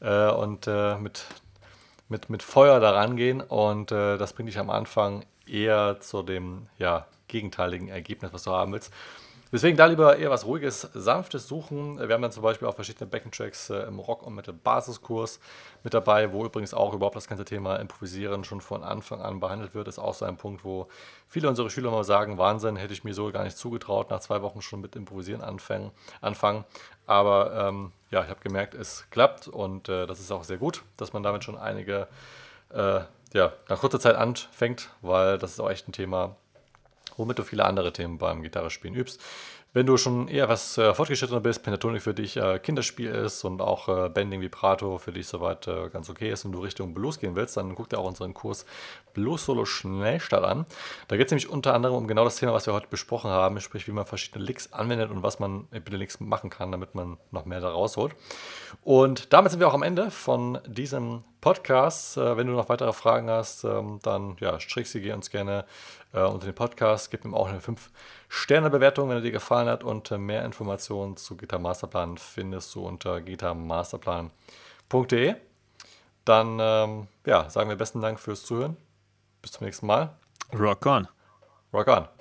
äh, 0.01 0.31
und 0.31 0.67
äh, 0.67 0.97
mit, 0.99 1.25
mit, 2.09 2.29
mit 2.29 2.43
Feuer 2.43 2.81
daran 2.81 3.17
gehen. 3.17 3.41
Und 3.41 3.91
äh, 3.93 4.19
das 4.19 4.35
bringt 4.35 4.49
dich 4.49 4.59
am 4.59 4.71
Anfang 4.71 5.25
eher 5.47 5.99
zu 6.01 6.23
dem 6.23 6.67
ja, 6.79 7.07
gegenteiligen 7.29 7.89
Ergebnis, 7.89 8.33
was 8.33 8.43
du 8.43 8.51
haben 8.53 8.73
willst. 8.73 8.93
Deswegen 9.53 9.77
da 9.77 9.87
lieber 9.87 10.17
eher 10.17 10.31
was 10.31 10.47
Ruhiges, 10.47 10.83
Sanftes 10.95 11.49
suchen. 11.49 11.99
Wir 11.99 12.15
haben 12.15 12.23
dann 12.23 12.31
zum 12.31 12.45
Beispiel 12.45 12.69
auch 12.69 12.75
verschiedene 12.75 13.11
Backing-Tracks 13.11 13.71
äh, 13.71 13.83
im 13.83 13.99
Rock- 13.99 14.23
und 14.23 14.35
Metal-Basiskurs 14.37 15.41
mit 15.83 15.93
dabei, 15.93 16.33
wo 16.33 16.45
übrigens 16.45 16.73
auch 16.73 16.95
überhaupt 16.95 17.17
das 17.17 17.27
ganze 17.27 17.45
Thema 17.45 17.77
Improvisieren 17.77 18.45
schon 18.45 18.61
von 18.61 18.85
Anfang 18.85 19.21
an 19.21 19.41
behandelt 19.41 19.75
wird. 19.75 19.89
Das 19.89 19.95
ist 19.97 19.99
auch 19.99 20.15
so 20.15 20.25
ein 20.25 20.37
Punkt, 20.37 20.65
wo 20.65 20.89
viele 21.27 21.49
unserer 21.49 21.69
Schüler 21.69 21.91
mal 21.91 22.05
sagen: 22.05 22.39
Wahnsinn, 22.39 22.77
hätte 22.77 22.93
ich 22.93 23.03
mir 23.03 23.13
so 23.15 23.33
gar 23.33 23.43
nicht 23.43 23.57
zugetraut, 23.57 24.11
nach 24.11 24.21
zwei 24.21 24.41
Wochen 24.43 24.63
schon 24.63 24.81
mit 24.81 24.95
Improvisieren 24.95 25.43
anfangen. 25.43 25.91
anfangen. 26.21 26.65
Aber 27.07 27.69
ähm, 27.69 27.93
ja, 28.11 28.23
ich 28.23 28.31
habe 28.31 28.41
gemerkt, 28.41 28.75
es 28.75 29.07
klappt 29.11 29.49
und 29.49 29.89
äh, 29.89 30.07
das 30.07 30.21
ist 30.21 30.31
auch 30.31 30.45
sehr 30.45 30.59
gut, 30.59 30.83
dass 30.97 31.13
man 31.13 31.25
damit 31.25 31.43
schon 31.43 31.59
einige, 31.59 32.07
äh, 32.73 33.01
ja, 33.33 33.53
nach 33.69 33.81
kurzer 33.81 33.99
Zeit 33.99 34.15
anfängt, 34.15 34.91
weil 35.03 35.39
das 35.39 35.53
ist 35.53 35.61
auch 35.61 35.71
echt 35.71 35.89
ein 35.89 35.93
Thema, 35.93 36.37
womit 37.21 37.39
du 37.39 37.45
viele 37.45 37.65
andere 37.65 37.93
Themen 37.93 38.19
beim 38.19 38.43
Gitarrespielen 38.43 38.97
übst. 38.97 39.21
Wenn 39.73 39.87
du 39.87 39.97
schon 39.97 40.27
eher 40.27 40.49
was 40.49 40.77
äh, 40.79 40.93
fortgeschrittener 40.93 41.39
bist, 41.39 41.63
Pentatonic 41.63 42.03
für 42.03 42.13
dich 42.13 42.37
äh, 42.37 42.59
Kinderspiel 42.59 43.11
ist 43.11 43.45
und 43.45 43.63
auch 43.63 43.89
äh, 43.89 44.09
Bending 44.09 44.41
Vibrato 44.41 44.99
für 44.99 45.13
dich 45.13 45.29
soweit 45.29 45.69
äh, 45.69 45.89
ganz 45.91 46.11
okay 46.11 46.33
ist 46.33 46.45
und 46.45 46.51
du 46.51 46.59
Richtung 46.59 46.93
Blues 46.93 47.21
gehen 47.21 47.37
willst, 47.37 47.57
dann 47.57 47.77
guck 47.77 47.89
dir 47.89 47.99
auch 47.99 48.07
unseren 48.07 48.35
Kurs 48.35 48.67
Blues 49.15 49.45
Solo 49.45 49.65
Schnellstart 49.65 50.43
an. 50.43 50.67
Da 51.07 51.17
geht 51.17 51.27
es 51.27 51.31
nämlich 51.31 51.49
unter 51.49 51.73
anderem 51.73 51.95
um 51.95 52.09
genau 52.09 52.25
das 52.25 52.35
Thema, 52.35 52.53
was 52.53 52.67
wir 52.67 52.75
heute 52.75 52.89
besprochen 52.89 53.31
haben, 53.31 53.61
sprich 53.61 53.87
wie 53.87 53.93
man 53.93 54.07
verschiedene 54.07 54.45
Licks 54.45 54.73
anwendet 54.73 55.13
und 55.13 55.23
was 55.23 55.39
man 55.39 55.69
mit 55.71 55.87
den 55.87 56.01
Licks 56.01 56.19
machen 56.19 56.51
kann, 56.51 56.73
damit 56.73 56.97
man 56.97 57.19
noch 57.31 57.45
mehr 57.45 57.61
da 57.61 57.71
rausholt. 57.71 58.17
Und 58.83 59.33
damit 59.33 59.53
sind 59.53 59.61
wir 59.61 59.69
auch 59.69 59.75
am 59.75 59.85
Ende 59.85 60.11
von 60.11 60.59
diesem 60.67 61.23
Podcast. 61.41 62.17
Äh, 62.17 62.37
wenn 62.37 62.47
du 62.47 62.53
noch 62.53 62.69
weitere 62.69 62.93
Fragen 62.93 63.29
hast, 63.31 63.65
ähm, 63.65 63.99
dann 64.03 64.37
ja, 64.41 64.61
strick 64.61 64.87
sie 64.87 65.01
geh 65.01 65.13
uns 65.13 65.31
gerne 65.31 65.65
äh, 66.13 66.23
unter 66.23 66.47
den 66.47 66.55
Podcast. 66.55 67.11
Gib 67.11 67.25
ihm 67.25 67.35
auch 67.35 67.49
eine 67.49 67.59
5-Sterne-Bewertung, 67.61 69.09
wenn 69.09 69.17
er 69.17 69.23
dir 69.23 69.33
gefallen 69.33 69.69
hat. 69.69 69.85
Und 69.85 70.11
äh, 70.11 70.19
mehr 70.19 70.45
Informationen 70.45 71.17
zu 71.17 71.37
Gitar 71.37 71.59
Masterplan 71.59 72.19
findest 72.19 72.75
du 72.75 72.87
unter 72.87 73.21
gitarmasterplan.de. 73.21 75.35
Dann 76.25 76.59
ähm, 76.61 77.09
ja, 77.27 77.51
sagen 77.51 77.71
wir 77.71 77.77
besten 77.77 78.01
Dank 78.01 78.21
fürs 78.21 78.45
Zuhören. 78.45 78.77
Bis 79.43 79.53
zum 79.53 79.65
nächsten 79.65 79.87
Mal. 79.87 80.11
Rock 80.53 80.87
on. 80.87 81.09
Rock 81.73 81.89
on. 81.89 82.20